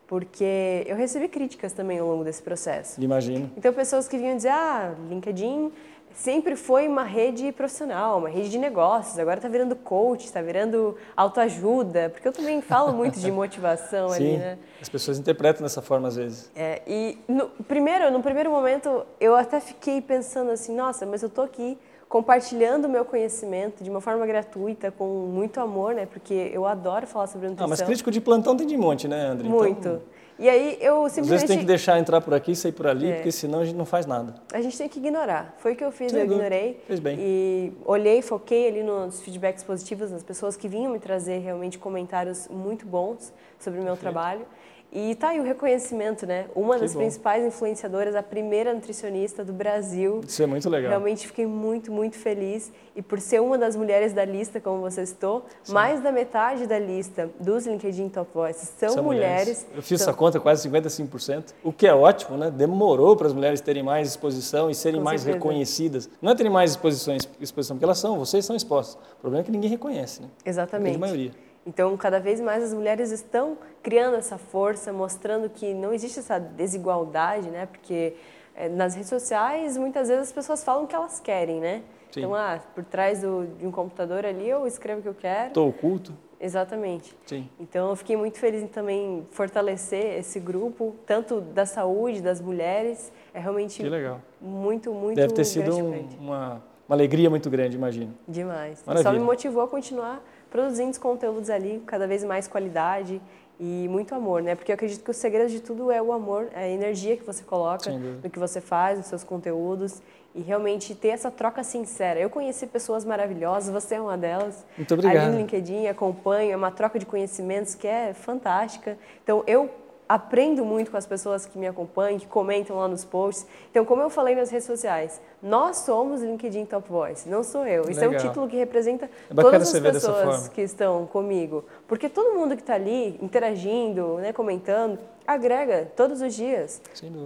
porque 0.06 0.84
eu 0.86 0.96
recebi 0.96 1.28
críticas 1.28 1.72
também 1.72 2.00
ao 2.00 2.08
longo 2.08 2.24
desse 2.24 2.42
processo. 2.42 3.00
Imagino. 3.00 3.50
Então, 3.56 3.72
pessoas 3.72 4.08
que 4.08 4.18
vinham 4.18 4.36
dizer, 4.36 4.50
ah, 4.50 4.94
LinkedIn 5.08 5.70
sempre 6.14 6.56
foi 6.56 6.86
uma 6.88 7.02
rede 7.02 7.50
profissional, 7.52 8.18
uma 8.18 8.28
rede 8.28 8.48
de 8.48 8.58
negócios. 8.58 9.18
Agora 9.18 9.36
está 9.36 9.48
virando 9.48 9.74
coach, 9.76 10.24
está 10.24 10.40
virando 10.40 10.96
autoajuda, 11.16 12.08
porque 12.10 12.26
eu 12.26 12.32
também 12.32 12.62
falo 12.62 12.92
muito 12.92 13.18
de 13.18 13.30
motivação 13.30 14.08
Sim, 14.10 14.14
ali, 14.14 14.36
né? 14.38 14.58
As 14.80 14.88
pessoas 14.88 15.18
interpretam 15.18 15.62
dessa 15.62 15.82
forma 15.82 16.08
às 16.08 16.16
vezes. 16.16 16.50
É, 16.54 16.80
e 16.86 17.18
no 17.28 17.48
primeiro, 17.48 18.10
no 18.10 18.22
primeiro 18.22 18.50
momento, 18.50 19.04
eu 19.20 19.34
até 19.34 19.60
fiquei 19.60 20.00
pensando 20.00 20.50
assim, 20.50 20.74
nossa, 20.74 21.04
mas 21.04 21.22
eu 21.22 21.28
tô 21.28 21.42
aqui 21.42 21.76
compartilhando 22.08 22.84
o 22.84 22.88
meu 22.88 23.04
conhecimento 23.04 23.82
de 23.82 23.90
uma 23.90 24.00
forma 24.00 24.24
gratuita, 24.24 24.92
com 24.92 25.04
muito 25.04 25.58
amor, 25.58 25.94
né? 25.94 26.06
Porque 26.06 26.48
eu 26.52 26.64
adoro 26.64 27.08
falar 27.08 27.26
sobre 27.26 27.48
nutrição. 27.48 27.66
Ah, 27.66 27.68
mas 27.68 27.82
crítico 27.82 28.10
de 28.10 28.20
plantão 28.20 28.56
tem 28.56 28.66
de 28.66 28.76
monte, 28.76 29.08
né, 29.08 29.26
André? 29.26 29.48
Muito. 29.48 29.88
Então... 29.88 30.00
E 30.38 30.48
aí 30.48 30.78
eu 30.80 31.08
simplesmente... 31.08 31.20
Às 31.20 31.28
vezes 31.28 31.46
tem 31.46 31.58
que 31.58 31.64
deixar 31.64 31.98
entrar 31.98 32.20
por 32.20 32.34
aqui, 32.34 32.56
sair 32.56 32.72
por 32.72 32.86
ali, 32.86 33.10
é. 33.10 33.14
porque 33.14 33.30
senão 33.30 33.60
a 33.60 33.64
gente 33.64 33.76
não 33.76 33.84
faz 33.84 34.04
nada. 34.04 34.34
A 34.52 34.60
gente 34.60 34.76
tem 34.76 34.88
que 34.88 34.98
ignorar. 34.98 35.54
Foi 35.58 35.72
o 35.72 35.76
que 35.76 35.84
eu 35.84 35.92
fiz, 35.92 36.10
Sem 36.10 36.20
eu 36.20 36.26
ignorei. 36.26 36.80
Fez 36.86 36.98
bem. 36.98 37.16
E 37.20 37.72
olhei, 37.84 38.20
foquei 38.20 38.68
ali 38.68 38.82
nos 38.82 39.20
feedbacks 39.20 39.62
positivos, 39.62 40.10
nas 40.10 40.22
pessoas 40.22 40.56
que 40.56 40.66
vinham 40.66 40.92
me 40.92 40.98
trazer 40.98 41.38
realmente 41.38 41.78
comentários 41.78 42.48
muito 42.48 42.84
bons 42.84 43.32
sobre 43.58 43.78
o 43.78 43.82
meu 43.82 43.92
Perfeito. 43.92 44.12
trabalho. 44.12 44.46
E 44.94 45.12
tá 45.16 45.30
aí 45.30 45.40
o 45.40 45.42
reconhecimento, 45.42 46.24
né? 46.24 46.46
Uma 46.54 46.74
Que 46.76 46.82
das 46.82 46.92
bom. 46.94 47.00
principais 47.00 47.44
influenciadoras, 47.44 48.14
a 48.14 48.22
primeira 48.22 48.72
nutricionista 48.72 49.44
do 49.44 49.52
Brasil. 49.52 50.20
Isso 50.24 50.40
é 50.40 50.46
muito 50.46 50.70
legal. 50.70 50.90
Realmente 50.90 51.26
fiquei 51.26 51.46
muito, 51.46 51.90
muito 51.90 52.16
feliz. 52.16 52.72
E 52.94 53.02
por 53.02 53.20
ser 53.20 53.40
uma 53.42 53.58
das 53.58 53.74
mulheres 53.74 54.12
da 54.12 54.24
lista, 54.24 54.60
como 54.60 54.80
você 54.80 55.04
citou, 55.04 55.44
mais 55.68 56.00
da 56.00 56.12
metade 56.12 56.68
da 56.68 56.78
lista 56.78 57.28
dos 57.40 57.66
LinkedIn 57.66 58.08
Top 58.08 58.30
Voices 58.32 58.68
são, 58.78 58.90
São 58.90 59.02
mulheres. 59.02 59.66
Eu 59.74 59.82
fiz 59.82 60.00
essa 60.00 60.12
conta 60.14 60.38
quase 60.38 60.68
55%, 60.68 61.54
o 61.64 61.72
que 61.72 61.88
é 61.88 61.94
ótimo, 61.94 62.36
né? 62.38 62.48
Demorou 62.48 63.16
para 63.16 63.26
as 63.26 63.32
mulheres 63.32 63.60
terem 63.60 63.82
mais 63.82 64.06
exposição 64.06 64.70
e 64.70 64.76
serem 64.76 65.00
Com 65.00 65.04
mais 65.04 65.22
certeza. 65.22 65.38
reconhecidas. 65.44 66.08
Não 66.22 66.30
é 66.30 66.34
terem 66.36 66.52
mais 66.52 66.70
exposições, 66.70 67.28
exposição, 67.40 67.74
porque 67.76 67.84
elas 67.84 67.98
são, 67.98 68.16
vocês 68.16 68.44
são 68.44 68.54
expostas. 68.54 68.96
O 69.18 69.20
problema 69.20 69.42
é 69.42 69.44
que 69.44 69.50
ninguém 69.50 69.70
reconhece, 69.70 70.22
né? 70.22 70.28
A 70.46 70.48
Exatamente. 70.48 70.84
grande 70.84 70.98
maioria. 71.00 71.32
Então, 71.66 71.96
cada 71.96 72.20
vez 72.20 72.40
mais 72.40 72.62
as 72.62 72.74
mulheres 72.74 73.10
estão 73.10 73.56
criando 73.82 74.16
essa 74.16 74.36
força, 74.36 74.92
mostrando 74.92 75.48
que 75.48 75.72
não 75.72 75.94
existe 75.94 76.18
essa 76.18 76.38
desigualdade, 76.38 77.48
né? 77.48 77.66
Porque 77.66 78.14
é, 78.54 78.68
nas 78.68 78.94
redes 78.94 79.08
sociais, 79.08 79.76
muitas 79.76 80.08
vezes 80.08 80.24
as 80.24 80.32
pessoas 80.32 80.62
falam 80.62 80.84
o 80.84 80.86
que 80.86 80.94
elas 80.94 81.20
querem, 81.20 81.60
né? 81.60 81.82
Sim. 82.10 82.20
Então, 82.20 82.34
ah, 82.34 82.60
por 82.74 82.84
trás 82.84 83.22
do, 83.22 83.46
de 83.58 83.66
um 83.66 83.72
computador 83.72 84.24
ali 84.24 84.48
eu 84.48 84.66
escrevo 84.66 85.00
o 85.00 85.02
que 85.02 85.08
eu 85.08 85.14
quero. 85.14 85.48
Estou 85.48 85.68
oculto. 85.68 86.12
Exatamente. 86.38 87.16
Sim. 87.24 87.48
Então, 87.58 87.88
eu 87.88 87.96
fiquei 87.96 88.16
muito 88.16 88.38
feliz 88.38 88.62
em 88.62 88.66
também 88.66 89.26
fortalecer 89.30 90.18
esse 90.18 90.38
grupo, 90.38 90.94
tanto 91.06 91.40
da 91.40 91.64
saúde, 91.64 92.20
das 92.20 92.40
mulheres. 92.40 93.10
É 93.32 93.40
realmente 93.40 93.82
que 93.82 93.88
legal. 93.88 94.20
muito, 94.40 94.92
muito 94.92 95.16
Deve 95.16 95.32
ter 95.32 95.44
sido 95.44 95.74
um, 95.74 96.06
uma, 96.20 96.62
uma 96.86 96.94
alegria 96.94 97.30
muito 97.30 97.48
grande, 97.48 97.76
imagino. 97.76 98.14
Demais. 98.28 98.82
Maravilha. 98.84 99.10
Só 99.10 99.18
me 99.18 99.24
motivou 99.24 99.62
a 99.62 99.68
continuar 99.68 100.22
produzindo 100.54 100.92
os 100.92 100.98
conteúdos 100.98 101.50
ali, 101.50 101.82
cada 101.84 102.06
vez 102.06 102.22
mais 102.22 102.46
qualidade 102.46 103.20
e 103.58 103.88
muito 103.90 104.14
amor, 104.14 104.40
né? 104.40 104.54
Porque 104.54 104.70
eu 104.70 104.74
acredito 104.74 105.02
que 105.02 105.10
o 105.10 105.14
segredo 105.14 105.50
de 105.50 105.58
tudo 105.58 105.90
é 105.90 106.00
o 106.00 106.12
amor, 106.12 106.46
é 106.54 106.60
a 106.60 106.68
energia 106.68 107.16
que 107.16 107.24
você 107.24 107.42
coloca 107.42 107.90
no 107.90 108.30
que 108.30 108.38
você 108.38 108.60
faz, 108.60 108.96
nos 108.98 109.08
seus 109.08 109.24
conteúdos 109.24 110.00
e 110.32 110.40
realmente 110.40 110.94
ter 110.94 111.08
essa 111.08 111.28
troca 111.28 111.64
sincera. 111.64 112.20
Eu 112.20 112.30
conheci 112.30 112.68
pessoas 112.68 113.04
maravilhosas, 113.04 113.68
você 113.68 113.96
é 113.96 114.00
uma 114.00 114.16
delas. 114.16 114.64
Muito 114.76 114.94
obrigado. 114.94 115.24
Ali 115.24 115.32
no 115.32 115.38
LinkedIn, 115.38 115.88
acompanho, 115.88 116.52
é 116.52 116.56
uma 116.56 116.70
troca 116.70 117.00
de 117.00 117.06
conhecimentos 117.06 117.74
que 117.74 117.88
é 117.88 118.14
fantástica. 118.14 118.96
Então, 119.24 119.42
eu 119.48 119.68
aprendo 120.08 120.64
muito 120.64 120.90
com 120.90 120.96
as 120.96 121.06
pessoas 121.06 121.46
que 121.46 121.58
me 121.58 121.66
acompanham, 121.66 122.18
que 122.18 122.26
comentam 122.26 122.76
lá 122.76 122.86
nos 122.86 123.04
posts. 123.04 123.46
Então, 123.70 123.84
como 123.84 124.02
eu 124.02 124.10
falei 124.10 124.34
nas 124.34 124.50
redes 124.50 124.66
sociais, 124.66 125.20
nós 125.42 125.78
somos 125.78 126.22
LinkedIn 126.22 126.66
Top 126.66 126.88
Voice, 126.88 127.28
não 127.28 127.42
sou 127.42 127.66
eu. 127.66 127.82
Isso 127.82 128.00
Legal. 128.00 128.14
é 128.14 128.16
um 128.16 128.20
título 128.20 128.48
que 128.48 128.56
representa 128.56 129.06
é 129.06 129.34
todas 129.34 129.74
as 129.74 129.80
pessoas 129.80 130.48
que 130.48 130.60
estão 130.60 131.06
comigo. 131.06 131.64
Porque 131.88 132.08
todo 132.08 132.34
mundo 132.34 132.54
que 132.54 132.62
está 132.62 132.74
ali 132.74 133.18
interagindo, 133.22 134.16
né, 134.16 134.32
comentando, 134.32 134.98
agrega 135.26 135.90
todos 135.96 136.20
os 136.20 136.34
dias. 136.34 136.82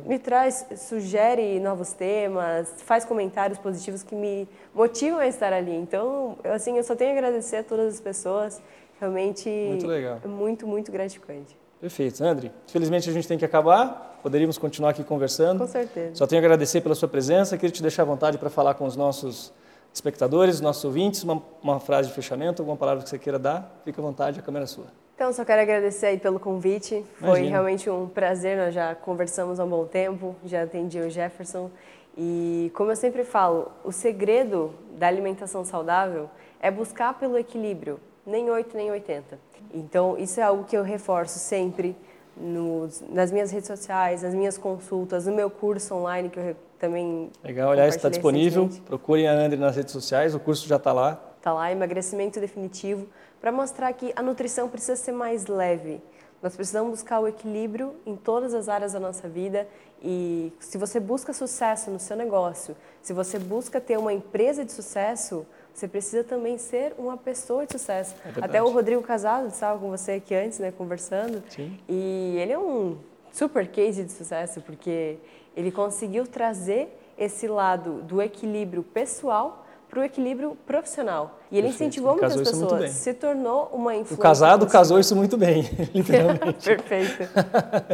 Me 0.06 0.18
traz, 0.18 0.66
sugere 0.76 1.58
novos 1.58 1.92
temas, 1.92 2.72
faz 2.78 3.04
comentários 3.04 3.58
positivos 3.58 4.04
que 4.04 4.14
me 4.14 4.48
motivam 4.72 5.18
a 5.18 5.26
estar 5.26 5.52
ali. 5.52 5.74
Então, 5.74 6.38
assim, 6.44 6.76
eu 6.76 6.84
só 6.84 6.94
tenho 6.94 7.10
a 7.10 7.14
agradecer 7.14 7.56
a 7.56 7.64
todas 7.64 7.94
as 7.94 8.00
pessoas. 8.00 8.62
Realmente 9.00 9.48
muito 9.48 9.86
legal. 9.86 10.18
é 10.24 10.28
muito, 10.28 10.66
muito 10.66 10.90
gratificante. 10.90 11.57
Perfeito. 11.80 12.22
André, 12.24 12.50
infelizmente 12.68 13.08
a 13.08 13.12
gente 13.12 13.28
tem 13.28 13.38
que 13.38 13.44
acabar, 13.44 14.18
poderíamos 14.22 14.58
continuar 14.58 14.90
aqui 14.90 15.04
conversando. 15.04 15.60
Com 15.60 15.66
certeza. 15.66 16.14
Só 16.14 16.26
tenho 16.26 16.42
a 16.42 16.44
agradecer 16.44 16.80
pela 16.80 16.94
sua 16.94 17.08
presença, 17.08 17.56
queria 17.56 17.72
te 17.72 17.82
deixar 17.82 18.02
à 18.02 18.06
vontade 18.06 18.36
para 18.38 18.50
falar 18.50 18.74
com 18.74 18.84
os 18.84 18.96
nossos 18.96 19.52
espectadores, 19.92 20.60
nossos 20.60 20.84
ouvintes, 20.84 21.22
uma, 21.22 21.42
uma 21.62 21.80
frase 21.80 22.08
de 22.08 22.14
fechamento, 22.14 22.62
alguma 22.62 22.76
palavra 22.76 23.02
que 23.02 23.08
você 23.08 23.18
queira 23.18 23.38
dar, 23.38 23.80
fique 23.84 23.98
à 23.98 24.02
vontade, 24.02 24.40
a 24.40 24.42
câmera 24.42 24.64
é 24.64 24.66
sua. 24.66 24.86
Então, 25.14 25.32
só 25.32 25.44
quero 25.44 25.60
agradecer 25.60 26.06
aí 26.06 26.18
pelo 26.18 26.38
convite. 26.38 27.04
Foi 27.18 27.28
Imagina. 27.28 27.50
realmente 27.50 27.90
um 27.90 28.06
prazer, 28.06 28.56
nós 28.56 28.72
já 28.72 28.94
conversamos 28.94 29.58
há 29.58 29.64
um 29.64 29.68
bom 29.68 29.84
tempo, 29.84 30.36
já 30.44 30.62
atendi 30.62 31.00
o 31.00 31.10
Jefferson. 31.10 31.70
E 32.16 32.70
como 32.74 32.92
eu 32.92 32.96
sempre 32.96 33.24
falo, 33.24 33.72
o 33.84 33.90
segredo 33.90 34.72
da 34.92 35.08
alimentação 35.08 35.64
saudável 35.64 36.30
é 36.60 36.70
buscar 36.70 37.14
pelo 37.18 37.36
equilíbrio, 37.36 37.98
nem 38.28 38.50
8 38.50 38.76
nem 38.76 38.90
80. 38.90 39.38
Então, 39.72 40.16
isso 40.18 40.38
é 40.38 40.42
algo 40.42 40.64
que 40.64 40.76
eu 40.76 40.82
reforço 40.82 41.38
sempre 41.38 41.96
nos, 42.36 43.02
nas 43.08 43.32
minhas 43.32 43.50
redes 43.50 43.66
sociais, 43.66 44.22
nas 44.22 44.34
minhas 44.34 44.56
consultas, 44.56 45.26
no 45.26 45.34
meu 45.34 45.50
curso 45.50 45.94
online, 45.94 46.28
que 46.28 46.38
eu 46.38 46.56
também. 46.78 47.30
Legal, 47.42 47.72
aliás, 47.72 47.96
está 47.96 48.08
disponível. 48.08 48.68
Procurem 48.86 49.26
a 49.26 49.32
André 49.32 49.56
nas 49.56 49.74
redes 49.76 49.92
sociais, 49.92 50.34
o 50.34 50.40
curso 50.40 50.68
já 50.68 50.76
está 50.76 50.92
lá. 50.92 51.20
Está 51.38 51.52
lá, 51.52 51.72
emagrecimento 51.72 52.38
definitivo, 52.38 53.06
para 53.40 53.50
mostrar 53.50 53.92
que 53.92 54.12
a 54.14 54.22
nutrição 54.22 54.68
precisa 54.68 54.96
ser 54.96 55.12
mais 55.12 55.46
leve. 55.46 56.00
Nós 56.42 56.54
precisamos 56.54 56.90
buscar 56.90 57.18
o 57.18 57.26
equilíbrio 57.26 57.96
em 58.06 58.14
todas 58.14 58.54
as 58.54 58.68
áreas 58.68 58.92
da 58.92 59.00
nossa 59.00 59.28
vida 59.28 59.66
e 60.00 60.52
se 60.60 60.78
você 60.78 61.00
busca 61.00 61.32
sucesso 61.32 61.90
no 61.90 61.98
seu 61.98 62.16
negócio, 62.16 62.76
se 63.02 63.12
você 63.12 63.40
busca 63.40 63.80
ter 63.80 63.98
uma 63.98 64.12
empresa 64.12 64.64
de 64.64 64.70
sucesso, 64.70 65.44
você 65.78 65.86
precisa 65.86 66.24
também 66.24 66.58
ser 66.58 66.92
uma 66.98 67.16
pessoa 67.16 67.64
de 67.64 67.72
sucesso. 67.72 68.14
É 68.24 68.44
Até 68.44 68.62
o 68.62 68.68
Rodrigo 68.68 69.00
Casado 69.00 69.46
estava 69.46 69.78
com 69.78 69.88
você 69.88 70.12
aqui 70.12 70.34
antes, 70.34 70.58
né, 70.58 70.72
conversando. 70.72 71.42
Sim. 71.48 71.78
E 71.88 72.36
ele 72.36 72.52
é 72.52 72.58
um 72.58 72.96
super 73.30 73.66
case 73.68 74.02
de 74.02 74.10
sucesso, 74.10 74.60
porque 74.62 75.18
ele 75.56 75.70
conseguiu 75.70 76.26
trazer 76.26 76.88
esse 77.16 77.46
lado 77.46 78.02
do 78.02 78.20
equilíbrio 78.20 78.82
pessoal 78.82 79.64
para 79.88 80.00
o 80.00 80.02
equilíbrio 80.02 80.56
profissional. 80.66 81.38
E 81.50 81.56
ele 81.56 81.68
Perfeito. 81.68 81.90
incentivou 81.90 82.16
muitas 82.16 82.36
pessoas, 82.36 82.90
se 82.90 83.14
tornou 83.14 83.70
uma 83.72 83.94
influência. 83.94 84.14
O 84.16 84.18
casado 84.18 84.66
casou 84.66 84.98
isso 84.98 85.14
muito 85.14 85.36
bem, 85.36 85.62
literalmente. 85.94 86.64
Perfeito. 86.64 87.22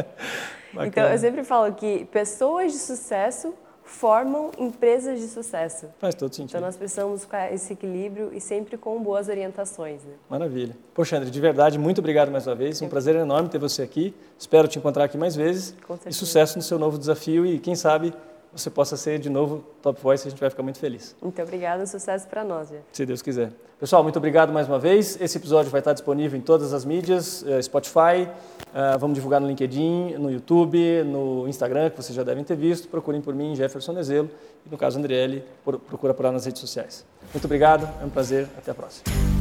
então, 0.85 1.07
eu 1.07 1.17
sempre 1.17 1.43
falo 1.43 1.71
que 1.73 2.05
pessoas 2.05 2.71
de 2.71 2.79
sucesso 2.79 3.53
formam 3.85 4.51
empresas 4.57 5.19
de 5.19 5.27
sucesso. 5.27 5.87
Faz 5.99 6.15
todo 6.15 6.33
sentido. 6.33 6.57
Então 6.57 6.61
nós 6.61 6.75
precisamos 6.75 7.21
buscar 7.21 7.53
esse 7.53 7.73
equilíbrio 7.73 8.31
e 8.33 8.41
sempre 8.41 8.77
com 8.77 9.01
boas 9.01 9.29
orientações. 9.29 10.03
Né? 10.03 10.13
Maravilha. 10.29 10.75
Poxa, 10.93 11.17
André, 11.17 11.29
de 11.29 11.39
verdade, 11.39 11.77
muito 11.77 11.99
obrigado 11.99 12.31
mais 12.31 12.47
uma 12.47 12.55
vez. 12.55 12.81
Um 12.81 12.89
prazer 12.89 13.15
enorme 13.15 13.47
ter 13.47 13.59
você 13.59 13.83
aqui. 13.83 14.13
Espero 14.37 14.67
te 14.67 14.79
encontrar 14.79 15.05
aqui 15.05 15.17
mais 15.17 15.35
vezes. 15.35 15.75
Com 15.85 15.93
certeza. 15.93 16.09
E 16.09 16.13
sucesso 16.13 16.57
no 16.57 16.63
seu 16.63 16.79
novo 16.79 16.97
desafio 16.97 17.45
e 17.45 17.59
quem 17.59 17.75
sabe 17.75 18.13
você 18.55 18.69
possa 18.69 18.95
ser 18.95 19.19
de 19.19 19.29
novo 19.29 19.63
Top 19.81 19.99
Voice, 20.01 20.27
a 20.27 20.31
gente 20.31 20.39
vai 20.39 20.49
ficar 20.49 20.63
muito 20.63 20.79
feliz. 20.79 21.15
Muito 21.21 21.41
obrigada, 21.41 21.85
sucesso 21.85 22.27
para 22.27 22.43
nós. 22.43 22.69
Já. 22.69 22.77
Se 22.93 23.05
Deus 23.05 23.21
quiser. 23.21 23.51
Pessoal, 23.77 24.01
muito 24.01 24.15
obrigado 24.17 24.53
mais 24.53 24.67
uma 24.67 24.79
vez. 24.79 25.19
Esse 25.19 25.37
episódio 25.37 25.69
vai 25.69 25.81
estar 25.81 25.91
disponível 25.91 26.39
em 26.39 26.41
todas 26.41 26.73
as 26.73 26.85
mídias, 26.85 27.43
eh, 27.45 27.61
Spotify, 27.61 28.29
eh, 28.73 28.97
vamos 28.97 29.15
divulgar 29.15 29.41
no 29.41 29.47
LinkedIn, 29.47 30.15
no 30.17 30.31
YouTube, 30.31 31.03
no 31.03 31.45
Instagram, 31.47 31.89
que 31.89 31.97
vocês 31.97 32.15
já 32.15 32.23
devem 32.23 32.43
ter 32.43 32.55
visto. 32.55 32.87
Procurem 32.87 33.19
por 33.19 33.35
mim, 33.35 33.53
Jefferson 33.53 33.91
Nezelo, 33.91 34.29
e 34.65 34.69
no 34.69 34.77
caso 34.77 34.97
Andriele, 34.97 35.43
procura 35.63 36.13
por 36.13 36.23
lá 36.23 36.31
nas 36.31 36.45
redes 36.45 36.61
sociais. 36.61 37.05
Muito 37.33 37.43
obrigado, 37.43 37.89
é 38.01 38.05
um 38.05 38.09
prazer, 38.09 38.47
até 38.57 38.71
a 38.71 38.75
próxima. 38.75 39.34